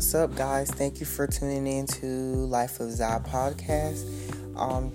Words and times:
what's 0.00 0.14
up, 0.14 0.34
guys? 0.34 0.70
Thank 0.70 0.98
you 0.98 1.04
for 1.04 1.26
tuning 1.26 1.66
in 1.66 1.86
to 1.86 2.06
Life 2.06 2.80
of 2.80 2.90
Zai 2.90 3.18
podcast. 3.18 4.02
Um, 4.56 4.94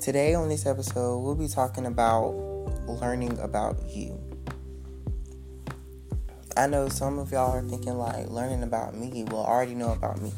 today 0.00 0.34
on 0.34 0.48
this 0.48 0.66
episode, 0.66 1.20
we'll 1.20 1.36
be 1.36 1.46
talking 1.46 1.86
about 1.86 2.32
learning 2.88 3.38
about 3.38 3.76
you. 3.88 4.20
I 6.56 6.66
know 6.66 6.88
some 6.88 7.20
of 7.20 7.30
y'all 7.30 7.52
are 7.52 7.62
thinking 7.62 7.96
like 7.96 8.28
learning 8.28 8.64
about 8.64 8.96
me. 8.96 9.22
Well, 9.22 9.44
already 9.44 9.76
know 9.76 9.92
about 9.92 10.20
me. 10.20 10.32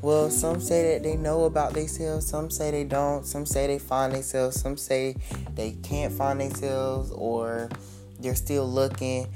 Well, 0.00 0.30
some 0.30 0.60
say 0.60 0.92
that 0.92 1.02
they 1.02 1.16
know 1.16 1.42
about 1.42 1.72
themselves, 1.72 2.28
some 2.28 2.52
say 2.52 2.70
they 2.70 2.84
don't, 2.84 3.26
some 3.26 3.46
say 3.46 3.66
they 3.66 3.80
find 3.80 4.12
themselves, 4.12 4.60
some 4.60 4.76
say 4.76 5.16
they 5.56 5.72
can't 5.82 6.12
find 6.12 6.40
themselves 6.40 7.10
or 7.10 7.68
they're 8.20 8.36
still 8.36 8.70
looking. 8.70 9.26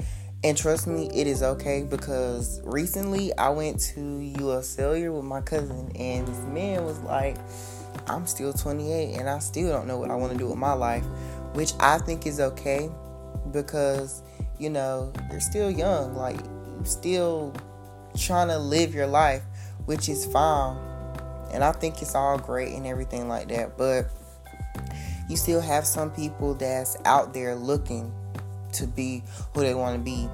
And 0.44 0.56
trust 0.56 0.86
me, 0.86 1.08
it 1.12 1.26
is 1.26 1.42
okay 1.42 1.82
because 1.82 2.60
recently 2.64 3.36
I 3.36 3.48
went 3.48 3.80
to 3.94 4.20
US 4.40 4.68
Cellular 4.68 5.16
with 5.16 5.24
my 5.24 5.40
cousin, 5.40 5.90
and 5.96 6.26
this 6.28 6.38
man 6.44 6.84
was 6.84 7.00
like, 7.00 7.36
I'm 8.06 8.26
still 8.26 8.52
28 8.52 9.16
and 9.18 9.28
I 9.28 9.38
still 9.38 9.70
don't 9.70 9.86
know 9.86 9.98
what 9.98 10.10
I 10.10 10.14
want 10.14 10.32
to 10.32 10.38
do 10.38 10.48
with 10.48 10.58
my 10.58 10.72
life, 10.72 11.04
which 11.54 11.72
I 11.80 11.98
think 11.98 12.26
is 12.26 12.38
okay 12.38 12.90
because, 13.52 14.22
you 14.58 14.70
know, 14.70 15.12
you're 15.30 15.40
still 15.40 15.70
young. 15.70 16.14
Like, 16.14 16.38
you're 16.38 16.84
still 16.84 17.52
trying 18.16 18.48
to 18.48 18.58
live 18.58 18.94
your 18.94 19.06
life, 19.06 19.42
which 19.86 20.08
is 20.08 20.26
fine. 20.26 20.76
And 21.52 21.64
I 21.64 21.72
think 21.72 22.02
it's 22.02 22.14
all 22.14 22.38
great 22.38 22.74
and 22.74 22.86
everything 22.86 23.28
like 23.28 23.48
that. 23.48 23.76
But 23.76 24.10
you 25.28 25.36
still 25.36 25.60
have 25.60 25.86
some 25.86 26.10
people 26.10 26.54
that's 26.54 26.96
out 27.04 27.34
there 27.34 27.56
looking 27.56 28.12
to 28.78 28.86
be 28.86 29.22
who 29.54 29.60
they 29.60 29.74
want 29.74 29.96
to 29.96 30.02
be. 30.02 30.28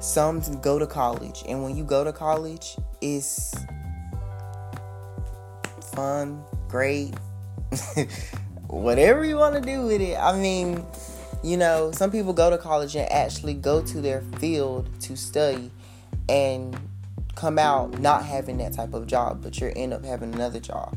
Some 0.00 0.40
go 0.60 0.78
to 0.78 0.86
college, 0.86 1.44
and 1.48 1.62
when 1.62 1.76
you 1.76 1.84
go 1.84 2.04
to 2.04 2.12
college, 2.12 2.76
it's 3.00 3.54
fun, 5.94 6.42
great, 6.68 7.14
whatever 8.68 9.24
you 9.24 9.36
want 9.36 9.54
to 9.54 9.60
do 9.60 9.82
with 9.82 10.00
it. 10.00 10.18
I 10.18 10.36
mean, 10.36 10.84
you 11.42 11.56
know, 11.56 11.92
some 11.92 12.10
people 12.10 12.32
go 12.32 12.50
to 12.50 12.58
college 12.58 12.96
and 12.96 13.10
actually 13.10 13.54
go 13.54 13.82
to 13.82 14.00
their 14.00 14.22
field 14.38 14.88
to 15.02 15.16
study 15.16 15.70
and 16.28 16.76
come 17.34 17.58
out 17.58 17.98
not 18.00 18.24
having 18.24 18.58
that 18.58 18.72
type 18.72 18.94
of 18.94 19.06
job, 19.06 19.42
but 19.42 19.60
you 19.60 19.72
end 19.76 19.92
up 19.92 20.04
having 20.04 20.34
another 20.34 20.60
job. 20.60 20.96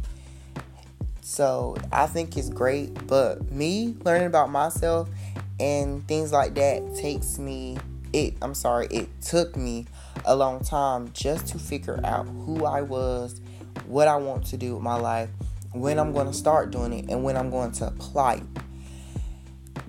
So 1.22 1.76
I 1.92 2.08
think 2.08 2.38
it's 2.38 2.50
great, 2.50 3.06
but 3.06 3.52
me 3.52 3.98
learning 4.06 4.28
about 4.28 4.50
myself 4.50 5.10
and 5.60 6.08
things 6.08 6.32
like 6.32 6.56
that 6.56 6.96
takes 6.96 7.40
me 7.40 7.78
it 8.14 8.36
I'm 8.42 8.54
sorry, 8.54 8.88
it 8.88 9.10
took 9.22 9.56
me 9.56 9.86
a 10.26 10.36
long 10.36 10.64
time 10.64 11.12
just 11.14 11.48
to 11.50 11.60
figure 11.60 12.00
out 12.04 12.28
who 12.28 12.66
I 12.66 12.82
was, 12.82 13.40
what 13.86 14.08
I 14.08 14.16
want 14.18 14.46
to 14.48 14.58
do 14.58 14.76
with 14.76 14.84
my 14.84 14.96
life, 14.96 15.30
when 15.74 16.00
I'm 16.00 16.14
going 16.14 16.28
to 16.28 16.34
start 16.34 16.72
doing 16.72 16.94
it 16.94 17.10
and 17.10 17.24
when 17.24 17.38
I'm 17.38 17.50
going 17.50 17.72
to 17.74 17.88
apply. 17.88 18.42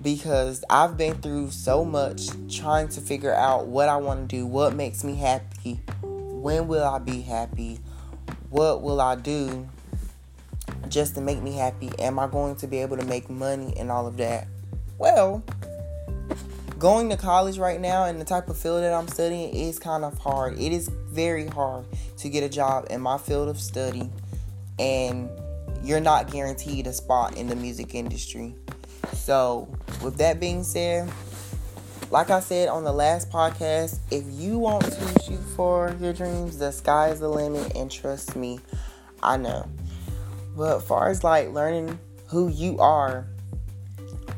Because 0.01 0.63
I've 0.69 0.95
been 0.95 1.15
through 1.15 1.51
so 1.51 1.83
much 1.83 2.27
trying 2.53 2.87
to 2.89 3.01
figure 3.01 3.33
out 3.33 3.67
what 3.67 3.89
I 3.89 3.97
want 3.97 4.29
to 4.29 4.35
do, 4.35 4.45
what 4.45 4.73
makes 4.73 5.03
me 5.03 5.15
happy, 5.15 5.81
when 6.01 6.67
will 6.67 6.83
I 6.83 6.99
be 6.99 7.21
happy, 7.21 7.79
what 8.49 8.81
will 8.81 9.01
I 9.01 9.15
do 9.15 9.67
just 10.87 11.15
to 11.15 11.21
make 11.21 11.41
me 11.41 11.53
happy? 11.53 11.89
Am 11.99 12.17
I 12.17 12.27
going 12.27 12.55
to 12.57 12.67
be 12.67 12.77
able 12.77 12.97
to 12.97 13.05
make 13.05 13.29
money 13.29 13.73
and 13.77 13.91
all 13.91 14.07
of 14.07 14.17
that? 14.17 14.47
Well, 14.97 15.43
going 16.79 17.09
to 17.09 17.17
college 17.17 17.57
right 17.57 17.81
now 17.81 18.05
and 18.05 18.21
the 18.21 18.25
type 18.25 18.47
of 18.47 18.57
field 18.57 18.81
that 18.81 18.93
I'm 18.93 19.09
studying 19.09 19.53
is 19.53 19.77
kind 19.77 20.05
of 20.05 20.17
hard. 20.17 20.57
It 20.57 20.71
is 20.71 20.87
very 20.87 21.45
hard 21.45 21.85
to 22.17 22.29
get 22.29 22.41
a 22.41 22.47
job 22.47 22.87
in 22.89 23.01
my 23.01 23.17
field 23.17 23.49
of 23.49 23.59
study, 23.59 24.09
and 24.79 25.29
you're 25.83 25.99
not 25.99 26.31
guaranteed 26.31 26.87
a 26.87 26.93
spot 26.93 27.35
in 27.37 27.47
the 27.47 27.55
music 27.55 27.95
industry. 27.95 28.55
So, 29.13 29.67
with 30.01 30.17
that 30.17 30.39
being 30.39 30.63
said, 30.63 31.11
like 32.11 32.29
I 32.29 32.39
said 32.39 32.69
on 32.69 32.85
the 32.85 32.93
last 32.93 33.29
podcast, 33.29 33.99
if 34.09 34.23
you 34.29 34.57
want 34.57 34.85
to 34.85 35.23
shoot 35.23 35.43
for 35.55 35.93
your 35.99 36.13
dreams, 36.13 36.57
the 36.57 36.71
sky 36.71 37.09
is 37.09 37.19
the 37.19 37.27
limit, 37.27 37.75
and 37.75 37.91
trust 37.91 38.37
me, 38.37 38.61
I 39.21 39.35
know. 39.35 39.69
But 40.55 40.77
as 40.77 40.83
far 40.85 41.09
as 41.09 41.25
like 41.25 41.49
learning 41.49 41.99
who 42.27 42.47
you 42.47 42.79
are, 42.79 43.27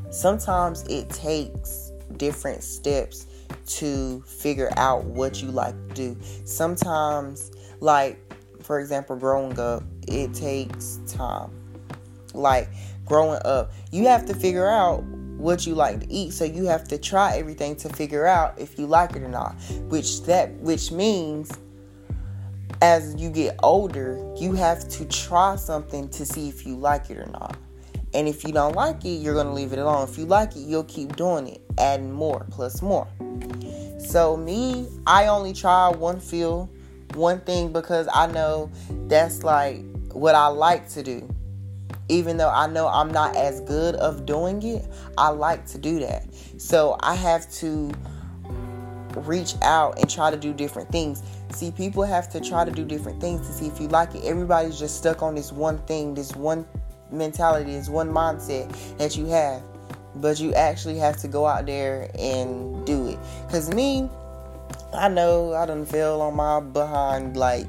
sometimes 0.10 0.84
it 0.88 1.10
takes 1.10 1.81
different 2.22 2.62
steps 2.62 3.26
to 3.66 4.22
figure 4.28 4.70
out 4.78 5.04
what 5.06 5.42
you 5.42 5.50
like 5.50 5.74
to 5.88 5.96
do. 5.96 6.18
Sometimes, 6.46 7.52
like 7.80 8.20
for 8.62 8.80
example, 8.80 9.16
growing 9.16 9.60
up, 9.60 9.82
it 10.08 10.32
takes 10.36 11.00
time. 11.08 11.50
Like 12.36 12.70
growing 13.06 13.42
up, 13.44 13.72
you 13.92 14.06
have 14.06 14.28
to 14.28 14.36
figure 14.36 14.70
out 14.70 15.04
what 15.04 15.66
you 15.66 15.74
like 15.74 16.02
to 16.02 16.14
eat, 16.14 16.32
so 16.32 16.46
you 16.46 16.66
have 16.66 16.88
to 16.90 17.00
try 17.00 17.38
everything 17.38 17.76
to 17.78 17.90
figure 17.90 18.28
out 18.28 18.60
if 18.60 18.78
you 18.78 18.86
like 18.86 19.16
it 19.16 19.24
or 19.24 19.28
not. 19.28 19.56
Which 19.90 20.22
that 20.26 20.52
which 20.58 20.92
means 20.92 21.52
as 22.84 23.16
you 23.16 23.32
get 23.32 23.56
older, 23.64 24.24
you 24.38 24.54
have 24.54 24.88
to 24.90 25.06
try 25.06 25.56
something 25.56 26.08
to 26.10 26.24
see 26.24 26.50
if 26.50 26.68
you 26.68 26.76
like 26.76 27.10
it 27.10 27.18
or 27.18 27.26
not. 27.32 27.58
And 28.14 28.28
if 28.28 28.44
you 28.44 28.52
don't 28.52 28.76
like 28.76 29.06
it, 29.06 29.22
you're 29.22 29.34
going 29.34 29.48
to 29.48 29.54
leave 29.54 29.72
it 29.74 29.80
alone. 29.80 30.08
If 30.08 30.18
you 30.18 30.26
like 30.26 30.56
it, 30.56 30.60
you'll 30.60 30.84
keep 30.84 31.16
doing 31.16 31.48
it, 31.48 31.62
adding 31.78 32.12
more 32.12 32.46
plus 32.52 32.82
more. 32.82 33.08
So, 34.00 34.36
me, 34.36 34.88
I 35.08 35.28
only 35.28 35.54
try 35.54 35.90
one 35.90 36.20
field, 36.20 36.70
one 37.14 37.40
thing 37.42 37.72
because 37.72 38.08
I 38.14 38.28
know 38.28 38.70
that's 39.08 39.44
like 39.44 39.84
what 40.12 40.36
I 40.36 40.48
like 40.48 40.90
to 40.90 41.04
do. 41.04 41.28
Even 42.10 42.36
though 42.36 42.50
I 42.50 42.68
know 42.68 42.88
I'm 42.88 43.12
not 43.12 43.38
as 43.38 43.62
good 43.62 43.96
of 43.96 44.26
doing 44.26 44.62
it, 44.64 44.86
I 45.18 45.30
like 45.30 45.66
to 45.68 45.78
do 45.78 46.00
that. 46.00 46.26
So, 46.58 46.98
I 47.00 47.16
have 47.16 47.50
to 47.54 47.92
reach 49.18 49.56
out 49.62 49.98
and 50.00 50.10
try 50.10 50.32
to 50.32 50.38
do 50.38 50.54
different 50.54 50.92
things. 50.92 51.24
See, 51.52 51.72
people 51.72 52.04
have 52.04 52.30
to 52.32 52.42
try 52.42 52.66
to 52.66 52.72
do 52.72 52.84
different 52.84 53.22
things 53.22 53.48
to 53.48 53.54
see 53.54 53.68
if 53.68 53.80
you 53.80 53.88
like 53.88 54.16
it. 54.16 54.24
Everybody's 54.26 54.80
just 54.80 54.98
stuck 54.98 55.22
on 55.22 55.36
this 55.36 55.52
one 55.52 55.78
thing, 55.80 56.14
this 56.14 56.36
one 56.36 56.66
mentality, 57.12 57.74
is 57.74 57.90
one 57.90 58.10
mindset 58.10 58.72
that 58.98 59.16
you 59.18 59.26
have. 59.28 59.62
But 60.16 60.40
you 60.40 60.54
actually 60.54 60.98
have 60.98 61.18
to 61.18 61.28
go 61.28 61.46
out 61.46 61.66
there 61.66 62.12
and 62.20 62.86
do 62.86 63.08
it. 63.08 63.20
Cause 63.50 63.74
me, 63.74 64.10
I 64.94 65.08
know 65.08 65.54
I 65.54 65.66
done 65.66 65.86
fell 65.86 66.22
on 66.22 66.36
my 66.36 66.60
behind 66.60 67.38
like 67.38 67.66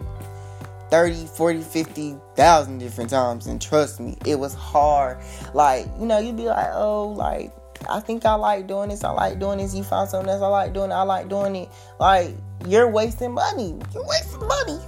30, 0.91 1.27
40, 1.27 1.63
50,000 1.63 2.79
different 2.79 3.11
times. 3.11 3.47
And 3.47 3.63
trust 3.63 3.99
me, 3.99 4.19
it 4.27 4.39
was 4.39 4.53
hard. 4.55 5.19
Like, 5.55 5.87
you 5.99 6.05
know, 6.05 6.19
you'd 6.19 6.37
be 6.37 6.45
like, 6.45 6.69
oh, 6.73 7.09
like, 7.09 7.51
I 7.89 8.01
think 8.01 8.27
I 8.27 8.35
like 8.35 8.67
doing 8.67 8.91
this. 8.91 9.03
I 9.03 9.11
like 9.11 9.39
doing 9.39 9.57
this. 9.59 9.75
You 9.75 9.85
find 9.85 10.09
something 10.09 10.29
else 10.29 10.43
I 10.43 10.49
like 10.49 10.75
doing. 10.75 10.91
It, 10.91 10.95
I 10.95 11.03
like 11.03 11.29
doing 11.29 11.57
it. 11.57 11.69
Like, 11.99 12.33
you're 12.67 12.91
wasting 12.91 13.33
money. 13.33 13.79
You're 13.95 14.07
wasting 14.07 14.47
money. 14.47 14.79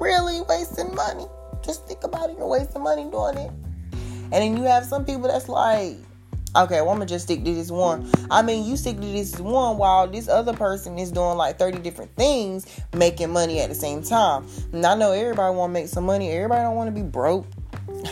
Really 0.00 0.42
wasting 0.42 0.94
money. 0.94 1.26
Just 1.62 1.86
think 1.86 2.04
about 2.04 2.28
it. 2.28 2.36
You're 2.36 2.46
wasting 2.46 2.82
money 2.82 3.04
doing 3.10 3.38
it. 3.38 3.50
And 4.34 4.42
then 4.42 4.56
you 4.56 4.64
have 4.64 4.84
some 4.84 5.04
people 5.04 5.28
that's 5.28 5.48
like, 5.48 5.96
okay, 6.56 6.80
well, 6.80 6.90
I'm 6.90 6.96
gonna 6.96 7.06
just 7.06 7.26
stick 7.26 7.44
to 7.44 7.54
this 7.54 7.70
one. 7.70 8.10
I 8.32 8.42
mean, 8.42 8.68
you 8.68 8.76
stick 8.76 8.96
to 8.96 9.06
this 9.06 9.38
one 9.38 9.78
while 9.78 10.08
this 10.08 10.28
other 10.28 10.52
person 10.52 10.98
is 10.98 11.12
doing 11.12 11.36
like 11.36 11.56
30 11.56 11.78
different 11.78 12.12
things, 12.16 12.66
making 12.96 13.30
money 13.30 13.60
at 13.60 13.68
the 13.68 13.76
same 13.76 14.02
time. 14.02 14.44
And 14.72 14.84
I 14.84 14.96
know 14.96 15.12
everybody 15.12 15.54
wanna 15.54 15.72
make 15.72 15.86
some 15.86 16.04
money. 16.04 16.32
Everybody 16.32 16.62
don't 16.62 16.74
wanna 16.74 16.90
be 16.90 17.02
broke. 17.02 17.46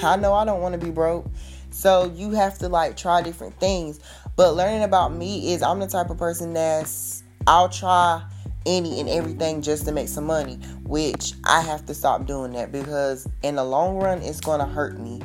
I 0.01 0.15
know 0.15 0.33
I 0.33 0.45
don't 0.45 0.61
wanna 0.61 0.79
be 0.79 0.91
broke. 0.91 1.27
So 1.71 2.13
you 2.15 2.31
have 2.31 2.57
to 2.59 2.69
like 2.69 2.97
try 2.97 3.21
different 3.21 3.59
things. 3.59 3.99
But 4.37 4.55
learning 4.55 4.85
about 4.85 5.13
me 5.13 5.53
is 5.53 5.61
I'm 5.61 5.81
the 5.81 5.89
type 5.89 6.09
of 6.09 6.19
person 6.19 6.53
that's 6.53 7.25
I'll 7.49 7.69
try 7.69 8.23
any 8.65 9.01
and 9.01 9.09
everything 9.09 9.61
just 9.61 9.87
to 9.87 9.93
make 9.93 10.07
some 10.07 10.27
money, 10.27 10.55
which 10.85 11.33
I 11.43 11.63
have 11.63 11.85
to 11.87 11.95
stop 11.95 12.27
doing 12.27 12.53
that 12.53 12.71
because 12.71 13.27
in 13.43 13.57
the 13.57 13.65
long 13.65 13.97
run 13.97 14.23
it's 14.23 14.39
gonna 14.39 14.67
hurt 14.67 15.01
me 15.01 15.21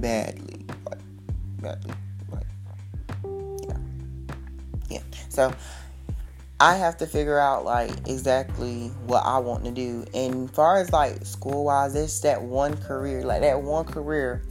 badly. 0.00 0.66
Like 0.88 0.98
badly. 1.60 1.94
Like 2.30 2.46
yeah. 3.68 3.76
Yeah. 4.88 5.02
So 5.28 5.52
I 6.58 6.74
have 6.76 6.98
to 6.98 7.06
figure 7.06 7.38
out 7.38 7.64
like 7.64 7.90
exactly 8.06 8.88
what 9.06 9.24
I 9.24 9.38
want 9.38 9.64
to 9.64 9.70
do. 9.70 10.04
And 10.12 10.50
far 10.54 10.78
as 10.78 10.92
like 10.92 11.24
school 11.24 11.64
wise, 11.64 11.94
it's 11.94 12.20
that 12.20 12.42
one 12.42 12.76
career, 12.76 13.24
like 13.24 13.40
that 13.40 13.62
one 13.62 13.84
career. 13.84 14.42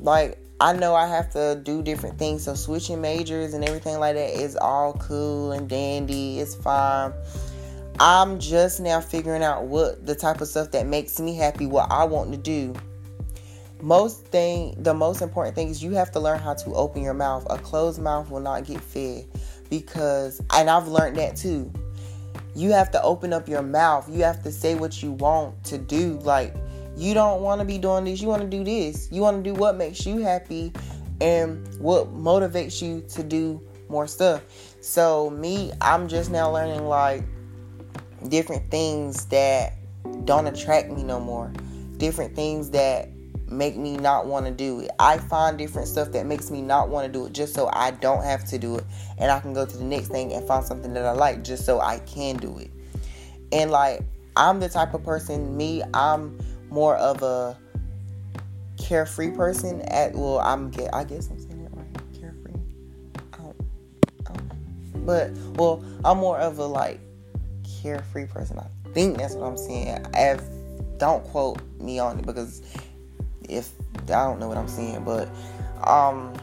Like 0.00 0.38
I 0.60 0.72
know 0.72 0.94
I 0.94 1.06
have 1.06 1.30
to 1.34 1.60
do 1.62 1.82
different 1.82 2.18
things, 2.18 2.44
so 2.44 2.54
switching 2.54 3.00
majors 3.00 3.54
and 3.54 3.62
everything 3.64 3.98
like 4.00 4.14
that 4.16 4.30
is 4.30 4.56
all 4.56 4.94
cool 4.94 5.52
and 5.52 5.68
dandy. 5.68 6.40
It's 6.40 6.54
fine. 6.54 7.12
I'm 8.00 8.38
just 8.40 8.80
now 8.80 9.00
figuring 9.00 9.42
out 9.42 9.64
what 9.64 10.04
the 10.04 10.14
type 10.14 10.40
of 10.40 10.48
stuff 10.48 10.70
that 10.72 10.86
makes 10.86 11.20
me 11.20 11.36
happy, 11.36 11.66
what 11.66 11.90
I 11.90 12.04
want 12.04 12.32
to 12.32 12.36
do 12.36 12.74
most 13.82 14.24
thing 14.26 14.74
the 14.82 14.94
most 14.94 15.20
important 15.20 15.54
thing 15.54 15.68
is 15.68 15.82
you 15.82 15.92
have 15.92 16.10
to 16.10 16.18
learn 16.18 16.38
how 16.38 16.54
to 16.54 16.70
open 16.72 17.02
your 17.02 17.14
mouth 17.14 17.46
a 17.50 17.58
closed 17.58 18.00
mouth 18.00 18.30
will 18.30 18.40
not 18.40 18.64
get 18.64 18.80
fed 18.80 19.26
because 19.68 20.40
and 20.54 20.70
i've 20.70 20.88
learned 20.88 21.16
that 21.16 21.36
too 21.36 21.70
you 22.56 22.72
have 22.72 22.90
to 22.92 23.02
open 23.02 23.34
up 23.34 23.48
your 23.48 23.62
mouth. 23.62 24.08
You 24.10 24.24
have 24.24 24.42
to 24.44 24.50
say 24.50 24.74
what 24.74 25.02
you 25.02 25.12
want 25.12 25.62
to 25.64 25.76
do. 25.76 26.18
Like, 26.22 26.54
you 26.96 27.12
don't 27.12 27.42
want 27.42 27.60
to 27.60 27.66
be 27.66 27.76
doing 27.76 28.04
this. 28.04 28.22
You 28.22 28.28
want 28.28 28.42
to 28.42 28.48
do 28.48 28.64
this. 28.64 29.12
You 29.12 29.20
want 29.20 29.44
to 29.44 29.50
do 29.50 29.54
what 29.54 29.76
makes 29.76 30.06
you 30.06 30.20
happy 30.22 30.72
and 31.20 31.68
what 31.78 32.14
motivates 32.14 32.80
you 32.80 33.02
to 33.10 33.22
do 33.22 33.60
more 33.90 34.06
stuff. 34.06 34.42
So, 34.80 35.28
me, 35.28 35.70
I'm 35.82 36.08
just 36.08 36.30
now 36.30 36.50
learning 36.50 36.86
like 36.86 37.24
different 38.28 38.70
things 38.70 39.26
that 39.26 39.74
don't 40.24 40.46
attract 40.46 40.90
me 40.90 41.02
no 41.02 41.20
more. 41.20 41.52
Different 41.98 42.34
things 42.34 42.70
that 42.70 43.10
make 43.48 43.76
me 43.76 43.96
not 43.96 44.26
want 44.26 44.46
to 44.46 44.52
do 44.52 44.80
it. 44.80 44.90
I 44.98 45.18
find 45.18 45.56
different 45.56 45.88
stuff 45.88 46.12
that 46.12 46.26
makes 46.26 46.50
me 46.50 46.62
not 46.62 46.88
want 46.88 47.06
to 47.06 47.12
do 47.12 47.26
it 47.26 47.32
just 47.32 47.54
so 47.54 47.70
I 47.72 47.92
don't 47.92 48.24
have 48.24 48.44
to 48.46 48.58
do 48.58 48.76
it. 48.76 48.84
And 49.18 49.30
I 49.30 49.40
can 49.40 49.52
go 49.52 49.64
to 49.64 49.76
the 49.76 49.84
next 49.84 50.08
thing 50.08 50.32
and 50.32 50.46
find 50.46 50.64
something 50.64 50.92
that 50.94 51.04
I 51.04 51.12
like 51.12 51.44
just 51.44 51.64
so 51.64 51.80
I 51.80 51.98
can 52.00 52.36
do 52.36 52.58
it. 52.58 52.70
And 53.52 53.70
like, 53.70 54.02
I'm 54.36 54.60
the 54.60 54.68
type 54.68 54.94
of 54.94 55.02
person, 55.02 55.56
me, 55.56 55.82
I'm 55.94 56.38
more 56.68 56.96
of 56.96 57.22
a 57.22 57.56
carefree 58.76 59.30
person 59.30 59.80
at 59.82 60.12
well 60.12 60.38
i'm 60.40 60.70
get 60.70 60.94
i 60.94 61.02
guess 61.02 61.30
i'm 61.30 61.38
saying 61.38 61.64
it 61.64 61.70
right 61.72 62.20
carefree 62.20 62.52
I 63.32 63.38
don't, 63.38 63.56
I 64.28 64.32
don't 64.32 65.06
but 65.06 65.30
well 65.56 65.82
i'm 66.04 66.18
more 66.18 66.38
of 66.38 66.58
a 66.58 66.66
like 66.66 67.00
carefree 67.82 68.26
person 68.26 68.58
i 68.58 68.90
think 68.90 69.18
that's 69.18 69.34
what 69.34 69.46
i'm 69.46 69.56
saying 69.56 70.06
if 70.14 70.42
don't 70.98 71.24
quote 71.24 71.60
me 71.80 71.98
on 71.98 72.18
it 72.18 72.26
because 72.26 72.62
if 73.48 73.70
I 74.04 74.24
don't 74.24 74.38
know 74.38 74.48
what 74.48 74.56
I'm 74.56 74.68
saying, 74.68 75.04
but 75.04 75.28
um 75.86 76.34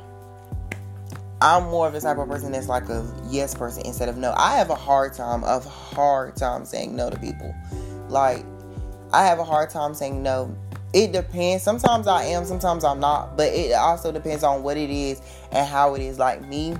I'm 1.41 1.63
more 1.63 1.87
of 1.87 1.93
the 1.93 1.99
type 1.99 2.17
of 2.17 2.29
person 2.29 2.53
that's 2.53 2.69
like 2.69 2.87
a 2.87 3.05
yes 3.29 3.53
person 3.53 3.83
instead 3.85 4.07
of 4.07 4.17
no. 4.17 4.33
I 4.37 4.55
have 4.55 4.69
a 4.69 4.75
hard 4.75 5.13
time 5.13 5.43
of 5.43 5.65
hard 5.65 6.37
time 6.37 6.65
saying 6.65 6.95
no 6.95 7.09
to 7.09 7.19
people. 7.19 7.53
Like 8.07 8.45
I 9.11 9.25
have 9.25 9.39
a 9.39 9.43
hard 9.43 9.69
time 9.69 9.93
saying 9.93 10.23
no. 10.23 10.55
It 10.93 11.11
depends. 11.11 11.63
Sometimes 11.63 12.07
I 12.07 12.23
am, 12.25 12.45
sometimes 12.45 12.83
I'm 12.83 12.99
not, 12.99 13.35
but 13.35 13.51
it 13.51 13.73
also 13.73 14.11
depends 14.11 14.43
on 14.43 14.63
what 14.63 14.77
it 14.77 14.89
is 14.89 15.21
and 15.51 15.67
how 15.67 15.95
it 15.95 16.01
is. 16.01 16.17
Like 16.17 16.47
me, 16.47 16.75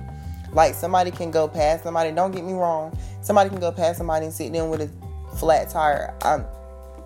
like 0.52 0.74
somebody 0.74 1.10
can 1.10 1.30
go 1.30 1.46
past 1.46 1.82
somebody, 1.82 2.12
don't 2.12 2.30
get 2.30 2.44
me 2.44 2.52
wrong. 2.52 2.96
Somebody 3.22 3.50
can 3.50 3.60
go 3.60 3.72
past 3.72 3.98
somebody 3.98 4.26
and 4.26 4.34
sit 4.34 4.52
there 4.52 4.64
with 4.64 4.80
a 4.80 5.36
flat 5.36 5.68
tire. 5.68 6.14
I'm 6.22 6.46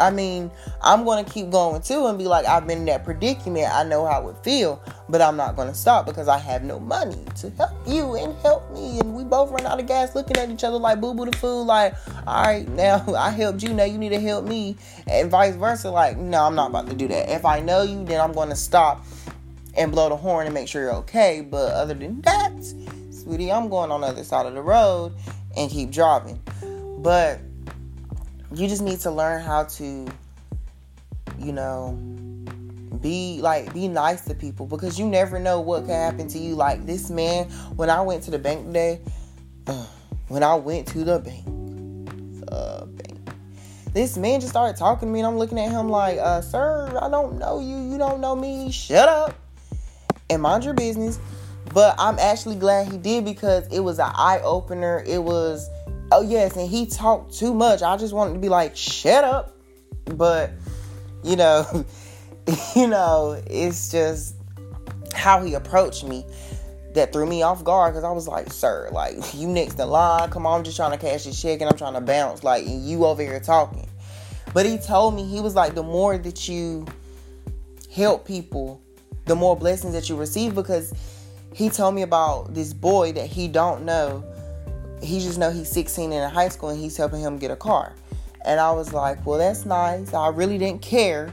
I 0.01 0.11
mean, 0.11 0.51
I'm 0.83 1.05
going 1.05 1.25
to 1.25 1.31
keep 1.31 1.51
going 1.51 1.83
too 1.83 2.07
and 2.07 2.19
be 2.19 2.25
like, 2.25 2.47
I've 2.47 2.67
been 2.67 2.79
in 2.79 2.85
that 2.87 3.05
predicament. 3.05 3.69
I 3.73 3.83
know 3.83 4.07
how 4.07 4.29
it 4.29 4.37
feel, 4.45 4.83
but 5.09 5.21
I'm 5.21 5.37
not 5.37 5.57
going 5.57 5.69
to 5.69 5.75
stop 5.75 6.07
because 6.07 6.29
I 6.29 6.39
have 6.39 6.63
no 6.63 6.79
money 6.79 7.25
to 7.37 7.51
help 7.51 7.71
you 7.87 8.15
and 8.15 8.37
help 8.41 8.71
me. 8.73 9.01
And 9.01 9.15
we 9.15 9.25
both 9.25 9.51
run 9.51 9.67
out 9.67 9.81
of 9.81 9.87
gas 9.87 10.15
looking 10.15 10.37
at 10.37 10.51
each 10.51 10.65
other 10.65 10.79
like 10.79 11.01
boo 11.01 11.15
boo 11.15 11.25
the 11.25 11.37
fool. 11.37 11.65
Like, 11.65 11.95
all 12.27 12.45
right, 12.45 12.69
now 12.69 13.05
I 13.17 13.31
helped 13.31 13.63
you. 13.63 13.75
Now 13.75 13.85
you 13.85 13.99
need 13.99 14.11
to 14.11 14.21
help 14.21 14.45
me. 14.45 14.77
And 15.07 15.31
vice 15.31 15.57
versa. 15.57 15.91
Like, 15.91 16.17
no, 16.17 16.45
I'm 16.45 16.55
not 16.55 16.71
about 16.71 16.89
to 16.89 16.95
do 16.95 17.09
that. 17.09 17.29
If 17.31 17.45
I 17.45 17.61
know 17.61 17.83
you, 17.83 18.05
then 18.05 18.21
I'm 18.21 18.33
going 18.33 18.51
to 18.51 18.57
stop 18.57 19.05
and 19.77 19.93
blow 19.93 20.09
the 20.09 20.17
horn 20.17 20.47
and 20.47 20.55
make 20.55 20.69
sure 20.69 20.83
you're 20.83 20.95
okay. 20.95 21.41
But 21.41 21.73
other 21.73 21.95
than 21.95 22.21
that, 22.23 22.53
sweetie, 23.11 23.51
I'm 23.51 23.69
going 23.69 23.91
on 23.91 24.03
the 24.03 24.09
other 24.09 24.25
side 24.25 24.47
of 24.47 24.55
the 24.55 24.63
road 24.63 25.15
and 25.57 25.71
keep 25.71 25.91
driving. 25.91 26.41
But 26.99 27.41
you 28.55 28.67
just 28.69 28.83
need 28.83 29.01
to 29.01 29.11
learn 29.11 29.43
how 29.43 29.65
to, 29.65 30.07
you 31.39 31.53
know, 31.53 31.93
be 33.01 33.41
like 33.43 33.73
be 33.73 33.87
nice 33.87 34.25
to 34.25 34.35
people 34.35 34.67
because 34.67 34.99
you 34.99 35.07
never 35.07 35.39
know 35.39 35.61
what 35.61 35.87
can 35.87 35.95
happen 35.95 36.29
to 36.29 36.39
you. 36.39 36.55
Like 36.55 36.87
this 36.87 37.11
man, 37.11 37.49
when 37.77 37.91
I 37.91 38.01
went 38.01 38.23
to 38.25 38.31
the 38.31 38.39
bank 38.39 38.67
today, 38.67 39.01
uh, 39.67 39.87
when 40.29 40.43
I 40.43 40.55
went 40.55 40.89
to 40.89 41.05
the 41.05 41.19
bank, 41.19 41.45
bank, 42.97 43.19
this 43.93 44.17
man 44.17 44.41
just 44.41 44.53
started 44.53 44.77
talking 44.77 45.09
to 45.09 45.13
me, 45.13 45.21
and 45.21 45.27
I'm 45.27 45.39
looking 45.39 45.59
at 45.59 45.71
him 45.71 45.89
like, 45.89 46.19
uh, 46.19 46.41
"Sir, 46.41 46.99
I 47.01 47.09
don't 47.09 47.39
know 47.39 47.61
you. 47.61 47.77
You 47.91 47.99
don't 47.99 48.21
know 48.21 48.35
me. 48.35 48.71
Shut 48.71 49.09
up 49.09 49.35
and 50.31 50.43
mind 50.43 50.65
your 50.65 50.75
business." 50.75 51.19
But 51.75 51.97
I'm 51.99 52.19
actually 52.19 52.57
glad 52.57 52.91
he 52.91 52.97
did 52.97 53.25
because 53.25 53.67
it 53.69 53.81
was 53.81 53.99
an 53.99 54.11
eye 54.15 54.41
opener. 54.43 55.05
It 55.07 55.23
was 55.23 55.69
oh 56.13 56.23
yes, 56.23 56.57
and 56.57 56.69
he 56.69 56.87
talked 56.87 57.35
too 57.35 57.55
much. 57.55 57.83
I 57.83 57.97
just 57.97 58.15
wanted 58.15 58.35
to 58.35 58.39
be 58.39 58.49
like, 58.49 58.77
shut 58.77 59.25
up. 59.25 59.57
But 60.05 60.53
you 61.23 61.37
know, 61.37 61.85
you 62.77 62.87
know, 62.87 63.41
it's 63.47 63.91
just 63.91 64.35
how 65.15 65.43
he 65.43 65.55
approached 65.55 66.05
me 66.05 66.25
that 66.95 67.13
threw 67.13 67.27
me 67.27 67.43
off 67.43 67.65
guard 67.65 67.93
because 67.93 68.05
I 68.05 68.11
was 68.11 68.27
like, 68.27 68.53
sir, 68.53 68.89
like 68.93 69.17
you 69.35 69.49
next 69.49 69.79
in 69.79 69.89
line. 69.89 70.31
Come 70.31 70.47
on, 70.47 70.59
I'm 70.59 70.65
just 70.65 70.77
trying 70.77 70.93
to 70.93 70.99
cash 70.99 71.25
this 71.25 71.41
check 71.41 71.61
and 71.61 71.71
I'm 71.71 71.77
trying 71.77 71.95
to 71.95 72.01
bounce. 72.01 72.43
Like 72.43 72.65
you 72.67 73.05
over 73.05 73.23
here 73.23 73.41
talking. 73.41 73.89
But 74.55 74.67
he 74.67 74.79
told 74.79 75.15
me 75.15 75.25
he 75.25 75.41
was 75.41 75.55
like, 75.55 75.75
the 75.75 75.83
more 75.83 76.17
that 76.17 76.49
you 76.49 76.87
help 77.93 78.27
people, 78.27 78.81
the 79.27 79.37
more 79.37 79.57
blessings 79.57 79.93
that 79.93 80.09
you 80.09 80.17
receive 80.17 80.55
because 80.55 80.93
he 81.53 81.69
told 81.69 81.95
me 81.95 82.03
about 82.03 82.55
this 82.55 82.73
boy 82.73 83.13
that 83.13 83.27
he 83.27 83.49
don't 83.49 83.85
know 83.85 84.25
he 85.03 85.21
just 85.21 85.39
know 85.39 85.51
he's 85.51 85.69
16 85.71 86.13
in 86.13 86.31
high 86.31 86.49
school 86.49 86.71
and 86.71 86.81
he's 86.81 86.97
helping 86.97 87.21
him 87.21 87.39
get 87.39 87.51
a 87.51 87.57
car. 87.57 87.95
And 88.45 88.61
I 88.61 88.73
was 88.73 88.93
like, 88.93 89.25
well, 89.27 89.39
that's 89.39 89.65
nice. 89.65 90.15
I 90.15 90.29
really 90.29 90.59
didn't 90.59 90.83
care. 90.83 91.33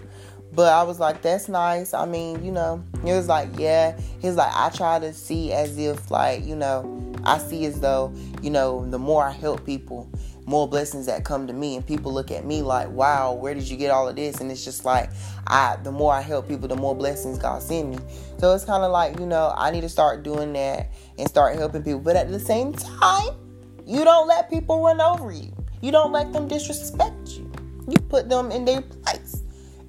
But 0.53 0.71
I 0.71 0.83
was 0.83 0.99
like, 0.99 1.21
that's 1.21 1.49
nice. 1.49 1.93
I 1.93 2.05
mean, 2.05 2.43
you 2.43 2.51
know, 2.51 2.81
he 3.03 3.11
was 3.11 3.27
like, 3.27 3.49
yeah. 3.57 3.97
He's 4.21 4.35
like, 4.35 4.51
I 4.55 4.69
try 4.69 4.99
to 4.99 5.11
see 5.11 5.51
as 5.51 5.77
if, 5.77 6.09
like, 6.09 6.45
you 6.45 6.55
know, 6.55 7.13
I 7.25 7.37
see 7.39 7.65
as 7.65 7.81
though, 7.81 8.13
you 8.41 8.49
know, 8.49 8.89
the 8.89 8.97
more 8.97 9.25
I 9.25 9.31
help 9.31 9.65
people, 9.65 10.09
more 10.45 10.67
blessings 10.67 11.07
that 11.07 11.25
come 11.25 11.45
to 11.47 11.53
me. 11.53 11.75
And 11.75 11.85
people 11.85 12.13
look 12.13 12.31
at 12.31 12.45
me 12.45 12.61
like, 12.61 12.89
wow, 12.89 13.33
where 13.33 13.53
did 13.53 13.69
you 13.69 13.75
get 13.75 13.91
all 13.91 14.07
of 14.07 14.15
this? 14.15 14.39
And 14.39 14.49
it's 14.49 14.63
just 14.63 14.85
like, 14.85 15.09
I, 15.47 15.77
the 15.83 15.91
more 15.91 16.13
I 16.13 16.21
help 16.21 16.47
people, 16.47 16.69
the 16.69 16.77
more 16.77 16.95
blessings 16.95 17.37
God 17.37 17.61
send 17.61 17.91
me. 17.91 17.97
So 18.37 18.53
it's 18.53 18.63
kind 18.63 18.83
of 18.83 18.91
like, 18.91 19.19
you 19.19 19.25
know, 19.25 19.53
I 19.57 19.71
need 19.71 19.81
to 19.81 19.89
start 19.89 20.23
doing 20.23 20.53
that 20.53 20.89
and 21.17 21.27
start 21.27 21.57
helping 21.57 21.83
people. 21.83 21.99
But 21.99 22.15
at 22.15 22.31
the 22.31 22.39
same 22.39 22.71
time, 22.71 23.44
you 23.85 24.03
don't 24.03 24.27
let 24.27 24.49
people 24.49 24.83
run 24.83 24.99
over 24.99 25.31
you. 25.31 25.53
You 25.81 25.91
don't 25.91 26.11
let 26.11 26.33
them 26.33 26.47
disrespect 26.47 27.29
you. 27.29 27.51
You 27.87 27.97
put 28.09 28.29
them 28.29 28.51
in 28.51 28.65
their 28.65 28.81
place. 28.81 29.43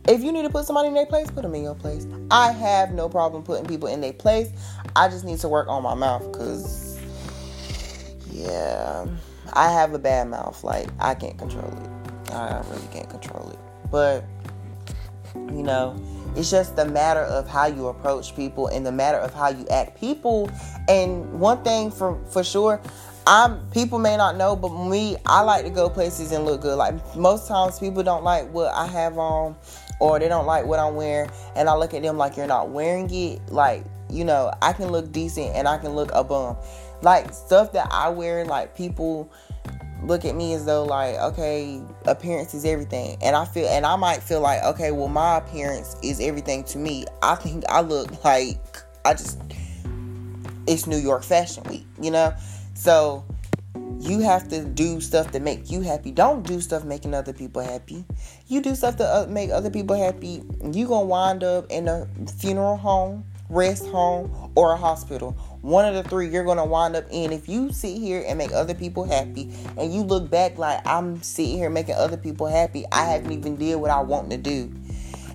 If 0.09 0.23
you 0.23 0.31
need 0.31 0.43
to 0.43 0.51
put 0.51 0.67
somebody 0.67 0.89
in 0.89 0.95
their 0.95 1.07
place, 1.07 1.31
put 1.31 1.43
them 1.43 1.55
in 1.55 1.63
your 1.63 1.75
place. 1.75 2.07
I 2.31 2.53
have 2.53 2.93
no 2.93 3.09
problem 3.09 3.43
putting 3.43 3.67
people 3.67 3.89
in 3.89 4.01
their 4.01 4.13
place. 4.13 4.51
I 4.95 5.09
just 5.09 5.25
need 5.25 5.39
to 5.41 5.49
work 5.49 5.69
on 5.69 5.83
my 5.83 5.95
mouth 5.95 6.31
because, 6.31 7.01
yeah, 8.31 9.07
I 9.53 9.73
have 9.73 9.95
a 9.95 9.99
bad 9.99 10.29
mouth. 10.29 10.63
Like, 10.63 10.89
I 11.01 11.15
can't 11.15 11.37
control 11.39 11.73
it. 11.73 12.33
I 12.33 12.63
really 12.71 12.87
can't 12.93 13.09
control 13.09 13.51
it. 13.51 13.59
But, 13.91 14.25
you 15.35 15.63
know, 15.63 16.01
it's 16.37 16.51
just 16.51 16.77
the 16.77 16.85
matter 16.85 17.23
of 17.23 17.49
how 17.49 17.67
you 17.67 17.89
approach 17.89 18.37
people 18.37 18.69
and 18.69 18.85
the 18.85 18.93
matter 18.93 19.19
of 19.19 19.33
how 19.33 19.49
you 19.49 19.67
act. 19.69 19.99
People, 19.99 20.51
and 20.89 21.41
one 21.41 21.65
thing 21.65 21.91
for 21.91 22.23
for 22.27 22.45
sure, 22.45 22.81
I'm 23.27 23.69
people 23.71 23.99
may 23.99 24.17
not 24.17 24.37
know, 24.37 24.55
but 24.55 24.69
me, 24.69 25.17
I 25.27 25.41
like 25.43 25.65
to 25.65 25.71
go 25.71 25.91
places 25.91 26.31
and 26.31 26.45
look 26.45 26.61
good. 26.61 26.77
Like 26.77 26.95
most 27.17 27.49
times, 27.49 27.79
people 27.79 28.03
don't 28.03 28.23
like 28.23 28.49
what 28.53 28.73
I 28.73 28.87
have 28.87 29.19
on, 29.19 29.57
or 30.01 30.19
they 30.19 30.29
don't 30.29 30.47
like 30.47 30.65
what 30.65 30.79
I'm 30.79 30.95
wearing, 30.95 31.31
and 31.57 31.69
I 31.69 31.75
look 31.75 31.93
at 31.93 32.03
them 32.03 32.17
like 32.17 32.37
you're 32.37 32.47
not 32.47 32.71
wearing 32.71 33.13
it. 33.13 33.41
Like 33.51 33.85
you 34.11 34.25
know, 34.25 34.53
I 34.63 34.73
can 34.73 34.93
look 34.93 35.11
decent 35.11 35.57
and 35.57 35.67
I 35.67 35.79
can 35.79 35.91
look 35.91 36.11
a 36.13 36.23
bum. 36.23 36.57
Like 37.03 37.33
stuff 37.33 37.73
that 37.73 37.89
I 37.91 38.09
wear, 38.11 38.45
like 38.45 38.77
people 38.77 39.33
look 40.03 40.25
at 40.25 40.37
me 40.37 40.53
as 40.53 40.65
though 40.67 40.85
like 40.85 41.17
okay 41.17 41.81
appearance 42.07 42.53
is 42.53 42.67
everything 42.67 43.17
and 43.23 43.35
i 43.35 43.47
feel 43.47 43.67
and 43.67 43.87
i 43.87 43.97
might 43.97 44.23
feel 44.23 44.41
like 44.41 44.63
okay 44.63 44.91
well 44.91 45.09
my 45.09 45.39
appearance 45.39 45.97
is 46.03 46.21
everything 46.21 46.63
to 46.63 46.77
me 46.77 47.05
i 47.23 47.35
think 47.35 47.65
i 47.71 47.81
look 47.81 48.23
like 48.23 48.61
i 49.07 49.13
just 49.13 49.41
it's 50.67 50.87
new 50.87 50.99
york 50.99 51.25
fashion 51.25 51.65
week 51.65 51.87
you 52.01 52.11
know 52.11 52.33
so 52.77 53.25
you 53.99 54.21
have 54.21 54.49
to 54.49 54.65
do 54.65 55.01
stuff 55.01 55.31
to 55.33 55.41
make 55.41 55.71
you 55.71 55.81
happy. 55.81 56.11
Don't 56.11 56.47
do 56.47 56.61
stuff 56.61 56.85
making 56.85 57.15
other 57.15 57.33
people 57.33 57.63
happy. 57.63 58.05
You 58.47 58.61
do 58.61 58.75
stuff 58.75 58.97
to 58.99 59.05
uh, 59.05 59.27
make 59.29 59.51
other 59.51 59.71
people 59.71 59.97
happy. 59.97 60.43
You 60.63 60.87
gonna 60.87 61.07
wind 61.07 61.43
up 61.43 61.67
in 61.71 61.89
a 61.89 62.07
funeral 62.39 62.77
home, 62.77 63.25
rest 63.49 63.87
home, 63.87 64.53
or 64.55 64.73
a 64.73 64.77
hospital. 64.77 65.33
One 65.63 65.87
of 65.87 65.95
the 65.95 66.09
three 66.09 66.29
you're 66.29 66.45
gonna 66.45 66.67
wind 66.67 66.95
up 66.95 67.07
in. 67.11 67.33
If 67.33 67.49
you 67.49 67.73
sit 67.73 67.97
here 67.97 68.23
and 68.29 68.37
make 68.37 68.53
other 68.53 68.75
people 68.75 69.05
happy, 69.05 69.51
and 69.79 69.93
you 69.93 70.03
look 70.03 70.31
back 70.31 70.59
like 70.59 70.87
I'm 70.87 71.23
sitting 71.23 71.57
here 71.57 71.71
making 71.71 71.95
other 71.95 72.19
people 72.19 72.47
happy, 72.47 72.85
I 72.93 73.07
haven't 73.07 73.33
even 73.33 73.57
did 73.57 73.77
what 73.77 73.91
I 73.91 74.01
want 74.01 74.31
to 74.31 74.37
do, 74.37 74.65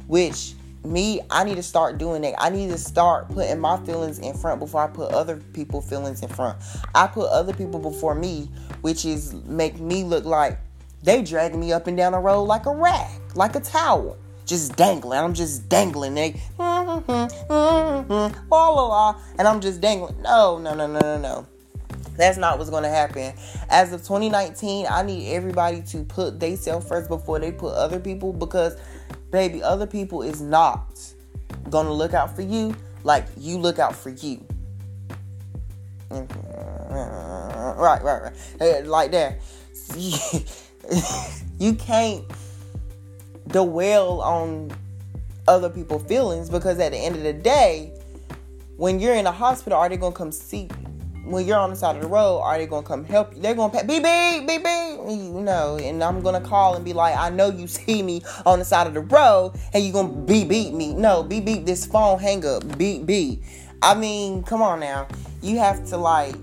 which 0.08 0.54
me, 0.84 1.22
I 1.30 1.44
need 1.44 1.56
to 1.56 1.64
start 1.64 1.98
doing 1.98 2.22
that. 2.24 2.36
I 2.42 2.50
need 2.50 2.70
to 2.70 2.78
start 2.78 3.30
putting 3.30 3.60
my 3.60 3.78
feelings 3.86 4.20
in 4.20 4.34
front 4.34 4.60
before 4.60 4.84
I 4.84 4.88
put 4.88 5.12
other 5.12 5.38
people's 5.54 5.88
feelings 5.90 6.22
in 6.22 6.30
front. 6.30 6.58
I 6.96 7.08
put 7.08 7.30
other 7.30 7.54
people 7.54 7.80
before 7.80 8.16
me, 8.16 8.50
which 8.82 9.06
is 9.06 9.34
make 9.46 9.80
me 9.80 10.04
look 10.04 10.26
like 10.26 10.60
they 11.04 11.22
dragging 11.22 11.60
me 11.60 11.72
up 11.74 11.88
and 11.88 11.98
down 11.98 12.12
the 12.12 12.20
road 12.20 12.44
like 12.44 12.66
a 12.66 12.76
rag, 12.76 13.10
like 13.36 13.56
a 13.56 13.60
towel, 13.60 14.18
just 14.46 14.76
dangling. 14.76 15.20
I'm 15.20 15.34
just 15.34 15.70
dangling. 15.70 16.16
They, 16.16 16.32
mm-hmm, 16.60 17.52
mm-hmm, 17.52 18.50
la, 18.52 19.16
and 19.38 19.48
I'm 19.48 19.62
just 19.62 19.82
dangling. 19.82 20.22
No, 20.22 20.58
no, 20.58 20.74
no, 20.74 20.88
no, 20.88 21.00
no, 21.00 21.18
no. 21.18 21.48
That's 22.18 22.38
not 22.38 22.58
what's 22.58 22.70
going 22.70 22.84
to 22.84 22.90
happen. 22.90 23.34
As 23.70 23.94
of 23.94 24.02
2019, 24.02 24.86
I 24.90 25.02
need 25.02 25.32
everybody 25.32 25.82
to 25.84 26.04
put 26.04 26.40
themselves 26.40 26.88
first 26.88 27.08
before 27.08 27.40
they 27.40 27.52
put 27.52 27.74
other 27.74 28.00
people 28.00 28.34
because, 28.34 28.76
baby, 29.32 29.64
other 29.64 29.88
people 29.88 30.22
is 30.22 30.42
not 30.42 31.00
going 31.70 31.86
to 31.86 31.94
look 31.94 32.14
out 32.14 32.36
for 32.36 32.42
you 32.42 32.76
like 33.04 33.26
you 33.38 33.58
look 33.58 33.80
out 33.80 33.96
for 33.96 34.10
you. 34.10 34.46
Mm-hmm. 36.10 37.80
Right, 37.80 38.04
right, 38.04 38.34
right. 38.60 38.86
Like 38.86 39.12
that. 39.12 39.40
you 41.60 41.74
can't 41.76 42.26
dwell 43.48 44.22
on 44.22 44.72
other 45.48 45.70
people's 45.70 46.04
feelings 46.04 46.50
because 46.50 46.80
at 46.80 46.92
the 46.92 46.98
end 46.98 47.16
of 47.16 47.24
the 47.24 47.34
day, 47.34 47.94
when 48.78 49.00
you're 49.00 49.16
in 49.16 49.26
a 49.28 49.32
hospital, 49.32 49.80
are 49.80 49.90
they 49.90 49.98
gonna 49.98 50.16
come 50.16 50.32
see 50.32 50.64
you? 50.64 50.91
When 51.24 51.46
you're 51.46 51.58
on 51.58 51.70
the 51.70 51.76
side 51.76 51.96
of 51.96 52.02
the 52.02 52.08
road, 52.08 52.40
are 52.40 52.58
they 52.58 52.66
gonna 52.66 52.86
come 52.86 53.06
help 53.06 53.36
you? 53.36 53.42
They're 53.42 53.54
gonna 53.54 53.72
pay, 53.72 53.86
beep 53.86 54.04
beep, 54.04 54.64
you 54.64 55.42
know. 55.42 55.78
And 55.78 56.04
I'm 56.04 56.22
gonna 56.22 56.42
call 56.42 56.76
and 56.76 56.84
be 56.84 56.94
like, 56.94 57.16
I 57.16 57.30
know 57.30 57.50
you 57.50 57.68
see 57.80 58.02
me 58.02 58.22
on 58.46 58.60
the 58.60 58.66
side 58.66 58.88
of 58.88 58.94
the 58.94 59.02
road, 59.02 59.54
and 59.74 59.84
you 59.84 59.94
gonna 59.94 60.14
beep 60.14 60.50
beep 60.50 60.74
me. 60.74 60.94
No, 60.94 61.24
beep 61.24 61.46
beep 61.46 61.66
this 61.66 61.86
phone, 61.86 62.20
hang 62.20 62.46
up, 62.46 62.78
beep 62.78 63.06
beep. 63.06 63.44
I 63.84 63.96
mean, 63.96 64.44
come 64.44 64.62
on 64.62 64.80
now. 64.80 65.08
You 65.42 65.58
have 65.58 65.88
to 65.90 65.98
like 65.98 66.36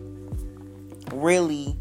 really 1.13 1.77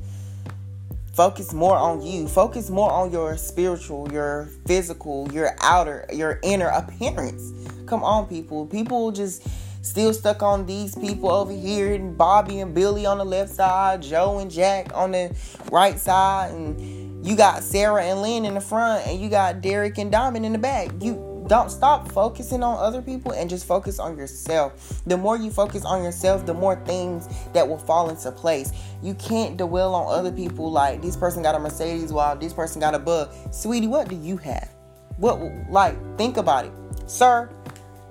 focus 1.14 1.52
more 1.52 1.76
on 1.76 2.02
you. 2.02 2.28
Focus 2.28 2.70
more 2.70 2.92
on 2.92 3.12
your 3.12 3.38
spiritual, 3.38 4.12
your 4.12 4.50
physical, 4.68 5.28
your 5.32 5.56
outer, 5.62 6.06
your 6.14 6.40
inner 6.44 6.68
appearance. 6.68 7.54
Come 7.88 8.04
on, 8.04 8.28
people. 8.28 8.68
People 8.68 9.12
just 9.12 9.48
still 9.88 10.14
stuck 10.14 10.44
on 10.44 10.66
these 10.66 10.96
people 10.96 11.32
over 11.32 11.52
here 11.52 11.94
and 11.94 12.18
Bobby 12.18 12.60
and 12.60 12.74
Billy 12.74 13.06
on 13.06 13.18
the 13.18 13.26
left 13.26 13.54
side, 13.54 14.02
Joe 14.02 14.40
and 14.40 14.52
Jack 14.52 14.92
on 14.94 15.12
the 15.12 15.36
right 15.72 16.00
side, 16.00 16.52
and 16.52 17.26
you 17.26 17.36
got 17.36 17.64
Sarah 17.64 18.04
and 18.04 18.22
Lynn 18.22 18.46
in 18.46 18.54
the 18.54 18.62
front, 18.62 19.08
and 19.08 19.20
you 19.20 19.30
got 19.30 19.62
Derek 19.62 19.98
and 19.98 20.12
Diamond 20.12 20.46
in 20.46 20.54
the 20.54 20.60
back. 20.60 20.92
You 21.02 21.46
don't 21.48 21.72
stop 21.72 22.12
focusing 22.12 22.62
on 22.62 22.78
other 22.78 23.02
people 23.02 23.32
and 23.32 23.50
just 23.50 23.66
focus 23.66 24.00
on 24.00 24.18
yourself. 24.18 25.02
The 25.06 25.16
more 25.18 25.38
you 25.38 25.50
focus 25.50 25.86
on 25.86 26.04
yourself, 26.04 26.46
the 26.46 26.54
more 26.54 26.76
things 26.86 27.28
that 27.54 27.68
will 27.68 27.78
fall 27.78 28.10
into 28.10 28.32
place. 28.32 28.72
You 29.02 29.14
can't 29.16 29.58
dwell 29.58 29.96
on 29.96 30.14
other 30.14 30.32
people 30.32 30.70
like 30.70 31.02
this 31.02 31.16
person 31.16 31.44
got 31.44 31.56
a 31.56 31.60
Mercedes 31.60 32.12
while 32.12 32.36
this 32.36 32.54
person 32.54 32.82
got 32.82 32.96
a 32.96 33.00
bug. 33.00 33.34
Sweetie, 33.52 33.88
what 33.88 34.10
do 34.10 34.16
you 34.16 34.38
have? 34.38 34.70
What 35.18 35.40
like 35.70 35.96
think 36.18 36.38
about 36.38 36.66
it. 36.66 36.72
Sir, 37.08 37.50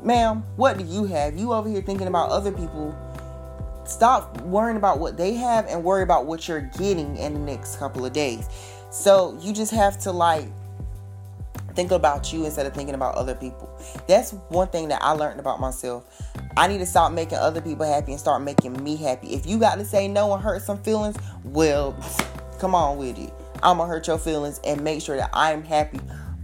ma'am, 0.02 0.44
what 0.56 0.78
do 0.78 0.84
you 0.84 1.04
have? 1.04 1.36
You 1.36 1.52
over 1.52 1.68
here 1.68 1.82
thinking 1.82 2.06
about 2.06 2.30
other 2.30 2.52
people. 2.52 2.96
Stop 3.84 4.40
worrying 4.42 4.76
about 4.76 4.98
what 4.98 5.16
they 5.16 5.34
have 5.34 5.66
and 5.66 5.84
worry 5.84 6.02
about 6.02 6.26
what 6.26 6.48
you're 6.48 6.60
getting 6.60 7.16
in 7.16 7.34
the 7.34 7.40
next 7.40 7.78
couple 7.78 8.04
of 8.04 8.12
days. 8.12 8.48
So 8.90 9.38
you 9.40 9.52
just 9.52 9.72
have 9.72 9.98
to 10.00 10.12
like 10.12 10.48
think 11.74 11.90
about 11.90 12.32
you 12.32 12.44
instead 12.44 12.66
of 12.66 12.74
thinking 12.74 12.94
about 12.94 13.14
other 13.14 13.34
people. 13.34 13.70
That's 14.08 14.32
one 14.48 14.68
thing 14.68 14.88
that 14.88 15.02
I 15.02 15.12
learned 15.12 15.38
about 15.38 15.60
myself. 15.60 16.04
I 16.56 16.66
need 16.66 16.78
to 16.78 16.86
stop 16.86 17.12
making 17.12 17.38
other 17.38 17.60
people 17.60 17.86
happy 17.86 18.12
and 18.12 18.20
start 18.20 18.42
making 18.42 18.82
me 18.82 18.96
happy. 18.96 19.34
If 19.34 19.46
you 19.46 19.58
got 19.58 19.76
to 19.76 19.84
say 19.84 20.08
no 20.08 20.32
and 20.32 20.42
hurt 20.42 20.62
some 20.62 20.82
feelings, 20.82 21.16
well, 21.44 21.94
come 22.58 22.74
on 22.74 22.96
with 22.96 23.18
it. 23.18 23.32
I'm 23.62 23.78
gonna 23.78 23.88
hurt 23.88 24.06
your 24.06 24.18
feelings 24.18 24.60
and 24.64 24.82
make 24.82 25.02
sure 25.02 25.16
that 25.16 25.30
I'm 25.32 25.62
happy 25.62 26.00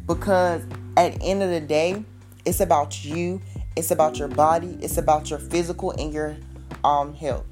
because 0.06 0.62
at 0.96 1.14
the 1.14 1.22
end 1.22 1.42
of 1.42 1.50
the 1.50 1.60
day, 1.60 2.04
it's 2.44 2.60
about 2.60 3.04
you, 3.04 3.40
it's 3.76 3.90
about 3.90 4.18
your 4.18 4.28
body, 4.28 4.78
it's 4.80 4.98
about 4.98 5.30
your 5.30 5.38
physical 5.38 5.92
and 5.92 6.12
your 6.12 6.36
um 6.84 7.14
health. 7.14 7.44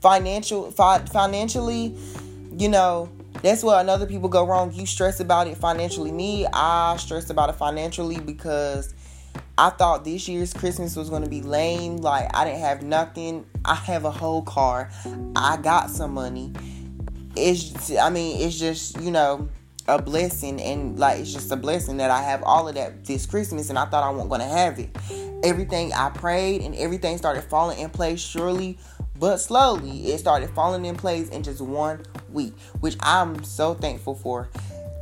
Financial 0.00 0.70
fi- 0.70 1.04
financially, 1.06 1.94
you 2.56 2.68
know, 2.68 3.08
that's 3.42 3.62
where 3.62 3.80
another 3.80 4.06
people 4.06 4.28
go 4.28 4.46
wrong. 4.46 4.72
You 4.72 4.86
stress 4.86 5.20
about 5.20 5.46
it 5.46 5.56
financially. 5.56 6.12
Me, 6.12 6.46
I 6.52 6.96
stress 6.96 7.30
about 7.30 7.50
it 7.50 7.54
financially 7.54 8.18
because 8.18 8.94
I 9.58 9.70
thought 9.70 10.04
this 10.04 10.28
year's 10.28 10.52
Christmas 10.52 10.96
was 10.96 11.08
going 11.08 11.22
to 11.22 11.30
be 11.30 11.42
lame. 11.42 11.96
Like, 11.98 12.34
I 12.34 12.44
didn't 12.44 12.60
have 12.60 12.82
nothing. 12.82 13.46
I 13.64 13.74
have 13.74 14.04
a 14.04 14.10
whole 14.10 14.42
car. 14.42 14.90
I 15.34 15.56
got 15.56 15.90
some 15.90 16.12
money. 16.12 16.52
It's, 17.36 17.94
I 17.96 18.10
mean, 18.10 18.40
it's 18.40 18.58
just, 18.58 19.00
you 19.00 19.10
know, 19.10 19.48
a 19.88 20.00
blessing. 20.00 20.60
And, 20.60 20.98
like, 20.98 21.20
it's 21.20 21.32
just 21.32 21.50
a 21.52 21.56
blessing 21.56 21.96
that 21.98 22.10
I 22.10 22.22
have 22.22 22.42
all 22.42 22.68
of 22.68 22.74
that 22.74 23.04
this 23.04 23.26
Christmas. 23.26 23.70
And 23.70 23.78
I 23.78 23.86
thought 23.86 24.02
I 24.02 24.10
wasn't 24.10 24.42
to 24.42 24.48
have 24.48 24.78
it. 24.78 24.96
Everything 25.44 25.92
I 25.92 26.10
prayed 26.10 26.62
and 26.62 26.74
everything 26.74 27.18
started 27.18 27.42
falling 27.44 27.78
in 27.78 27.90
place 27.90 28.20
surely 28.20 28.78
but 29.18 29.38
slowly, 29.38 30.12
it 30.12 30.18
started 30.18 30.50
falling 30.50 30.84
in 30.84 30.94
place 30.94 31.30
in 31.30 31.42
just 31.42 31.60
one 31.60 32.04
week, 32.30 32.52
which 32.80 32.96
I'm 33.00 33.42
so 33.44 33.74
thankful 33.74 34.14
for. 34.14 34.48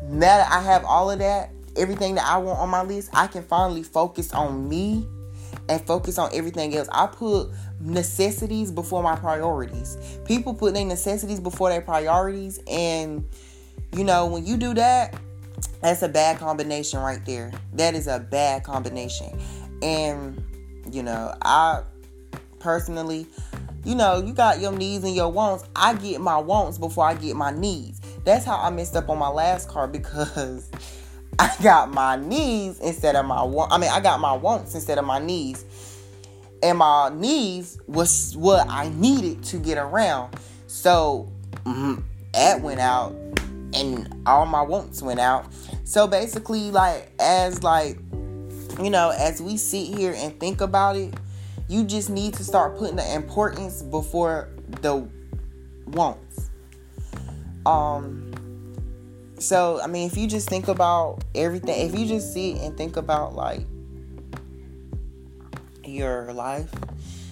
Now 0.04 0.38
that 0.38 0.52
I 0.52 0.62
have 0.62 0.84
all 0.84 1.10
of 1.10 1.18
that, 1.18 1.50
everything 1.76 2.14
that 2.16 2.24
I 2.24 2.38
want 2.38 2.58
on 2.60 2.68
my 2.68 2.82
list, 2.82 3.10
I 3.12 3.26
can 3.26 3.42
finally 3.42 3.82
focus 3.82 4.32
on 4.32 4.68
me 4.68 5.06
and 5.68 5.84
focus 5.86 6.18
on 6.18 6.30
everything 6.32 6.76
else. 6.76 6.88
I 6.92 7.06
put 7.06 7.50
necessities 7.80 8.70
before 8.70 9.02
my 9.02 9.16
priorities. 9.16 9.96
People 10.24 10.54
put 10.54 10.74
their 10.74 10.84
necessities 10.84 11.40
before 11.40 11.70
their 11.70 11.80
priorities, 11.80 12.60
and 12.68 13.28
you 13.94 14.04
know, 14.04 14.26
when 14.26 14.46
you 14.46 14.56
do 14.56 14.74
that, 14.74 15.14
that's 15.80 16.02
a 16.02 16.08
bad 16.08 16.38
combination 16.38 17.00
right 17.00 17.24
there. 17.24 17.52
That 17.74 17.94
is 17.94 18.06
a 18.06 18.18
bad 18.18 18.64
combination. 18.64 19.38
And 19.82 20.42
you 20.90 21.02
know, 21.02 21.34
I 21.42 21.82
personally 22.58 23.26
you 23.84 23.94
know, 23.94 24.22
you 24.22 24.32
got 24.32 24.60
your 24.60 24.72
needs 24.72 25.04
and 25.04 25.14
your 25.14 25.30
wants. 25.30 25.64
I 25.76 25.94
get 25.94 26.20
my 26.20 26.38
wants 26.38 26.78
before 26.78 27.04
I 27.04 27.14
get 27.14 27.36
my 27.36 27.50
needs. 27.50 28.00
That's 28.24 28.44
how 28.44 28.56
I 28.56 28.70
messed 28.70 28.96
up 28.96 29.10
on 29.10 29.18
my 29.18 29.28
last 29.28 29.68
car 29.68 29.86
because 29.88 30.70
I 31.38 31.54
got 31.62 31.92
my 31.92 32.16
needs 32.16 32.80
instead 32.80 33.16
of 33.16 33.26
my 33.26 33.42
want. 33.42 33.72
I 33.72 33.78
mean, 33.78 33.90
I 33.90 34.00
got 34.00 34.20
my 34.20 34.32
wants 34.32 34.74
instead 34.74 34.98
of 34.98 35.04
my 35.04 35.18
needs. 35.18 35.64
And 36.62 36.78
my 36.78 37.10
needs 37.14 37.78
was 37.86 38.34
what 38.38 38.66
I 38.70 38.88
needed 38.88 39.44
to 39.44 39.58
get 39.58 39.76
around. 39.76 40.34
So 40.66 41.30
mm, 41.64 42.02
that 42.32 42.62
went 42.62 42.80
out 42.80 43.14
and 43.74 44.22
all 44.26 44.46
my 44.46 44.62
wants 44.62 45.02
went 45.02 45.20
out. 45.20 45.46
So 45.84 46.06
basically, 46.06 46.70
like, 46.70 47.10
as 47.18 47.62
like, 47.62 47.98
you 48.80 48.90
know, 48.90 49.10
as 49.10 49.40
we 49.40 49.56
sit 49.56 49.96
here 49.96 50.14
and 50.16 50.38
think 50.40 50.60
about 50.60 50.96
it, 50.96 51.14
you 51.68 51.84
just 51.84 52.10
need 52.10 52.34
to 52.34 52.44
start 52.44 52.76
putting 52.76 52.96
the 52.96 53.14
importance 53.14 53.82
before 53.82 54.48
the 54.82 55.08
wants. 55.86 56.50
Um 57.66 58.32
so 59.38 59.80
I 59.82 59.86
mean 59.86 60.06
if 60.06 60.16
you 60.16 60.26
just 60.26 60.48
think 60.48 60.68
about 60.68 61.24
everything, 61.34 61.88
if 61.88 61.98
you 61.98 62.06
just 62.06 62.32
sit 62.32 62.56
and 62.58 62.76
think 62.76 62.96
about 62.96 63.34
like 63.34 63.66
your 65.84 66.32
life 66.32 66.70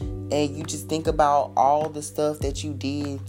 and 0.01 0.57
you 0.57 0.65
just 0.65 0.89
think 0.89 1.07
about 1.07 1.53
all 1.57 1.89
the 1.89 2.03
stuff 2.03 2.39
that 2.41 2.65
you 2.65 2.73
did 2.73 3.21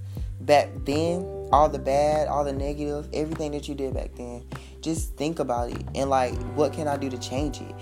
back 0.41 0.70
then, 0.86 1.22
all 1.53 1.69
the 1.69 1.79
bad, 1.79 2.27
all 2.27 2.43
the 2.43 2.51
negative, 2.51 3.07
everything 3.13 3.51
that 3.51 3.69
you 3.69 3.75
did 3.75 3.93
back 3.93 4.15
then, 4.15 4.43
just 4.81 5.15
think 5.15 5.39
about 5.39 5.69
it 5.69 5.86
and 5.95 6.10
like 6.10 6.33
what 6.55 6.74
can 6.74 6.88
I 6.88 6.98
do 6.98 7.10
to 7.10 7.17
change 7.17 7.62
it? 7.62 7.75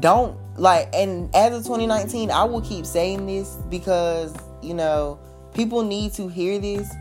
don't 0.00 0.36
like 0.58 0.88
and 0.94 1.34
as 1.34 1.56
of 1.56 1.62
2019 1.62 2.30
i 2.30 2.44
will 2.44 2.60
keep 2.60 2.84
saying 2.84 3.26
this 3.26 3.56
because 3.70 4.34
you 4.62 4.74
know 4.74 5.18
people 5.54 5.82
need 5.82 6.12
to 6.12 6.28
hear 6.28 6.58
this. 6.58 6.94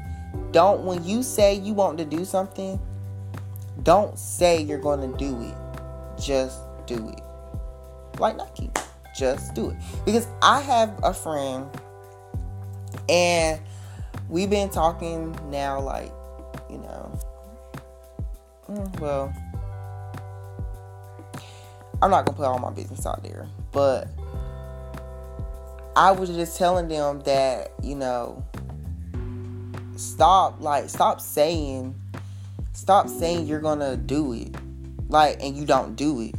Don't 0.52 0.86
when 0.86 1.04
you 1.04 1.22
say 1.22 1.56
you 1.56 1.74
want 1.74 1.98
to 1.98 2.06
do 2.06 2.24
something 2.24 2.80
don't 3.84 4.18
say 4.18 4.62
you're 4.62 4.80
going 4.80 5.12
to 5.12 5.18
do 5.18 5.42
it. 5.42 5.54
Just 6.22 6.60
do 6.88 7.10
it. 7.10 7.22
Like 8.20 8.38
nike 8.38 8.72
just 9.18 9.54
do 9.54 9.70
it. 9.72 9.78
Because 10.06 10.28
i 10.42 10.62
have 10.62 10.98
a 11.04 11.14
friend 11.14 11.68
and 13.10 13.60
we've 14.29 14.50
been 14.50 14.70
talking 14.70 15.38
now 15.50 15.79
like 15.79 16.12
you 16.70 16.77
know 16.77 17.20
mm, 18.70 19.00
well 19.00 19.34
I'm 22.01 22.12
not 22.12 22.25
gonna 22.25 22.38
put 22.38 22.46
all 22.46 22.60
my 22.60 22.72
business 22.72 23.05
out 23.05 23.24
there, 23.24 23.48
but 23.72 24.08
I 25.96 26.12
was 26.12 26.29
just 26.29 26.58
telling 26.58 26.88
them 26.88 27.22
that, 27.22 27.72
you 27.82 27.96
know, 27.96 28.44
stop 29.96 30.60
like 30.60 30.89
stop 30.89 31.22
saying 31.22 31.96
stop 32.74 33.08
saying 33.08 33.48
you're 33.48 33.62
gonna 33.62 33.96
do 33.96 34.34
it. 34.34 34.55
Like 35.08 35.41
and 35.41 35.55
you 35.55 35.65
don't 35.65 35.96
do 35.96 36.22
it. 36.22 36.36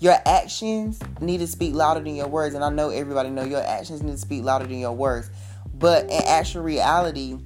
Your 0.00 0.16
actions 0.26 0.98
need 1.20 1.38
to 1.38 1.46
speak 1.46 1.74
louder 1.74 2.00
than 2.00 2.16
your 2.16 2.26
words. 2.26 2.56
And 2.56 2.64
I 2.64 2.70
know 2.70 2.90
everybody 2.90 3.30
know 3.30 3.44
your 3.44 3.62
actions 3.62 4.02
need 4.02 4.12
to 4.12 4.18
speak 4.18 4.42
louder 4.42 4.66
than 4.66 4.80
your 4.80 4.92
words. 4.92 5.30
But 5.82 6.04
in 6.04 6.22
actual 6.26 6.62
reality, 6.62 7.38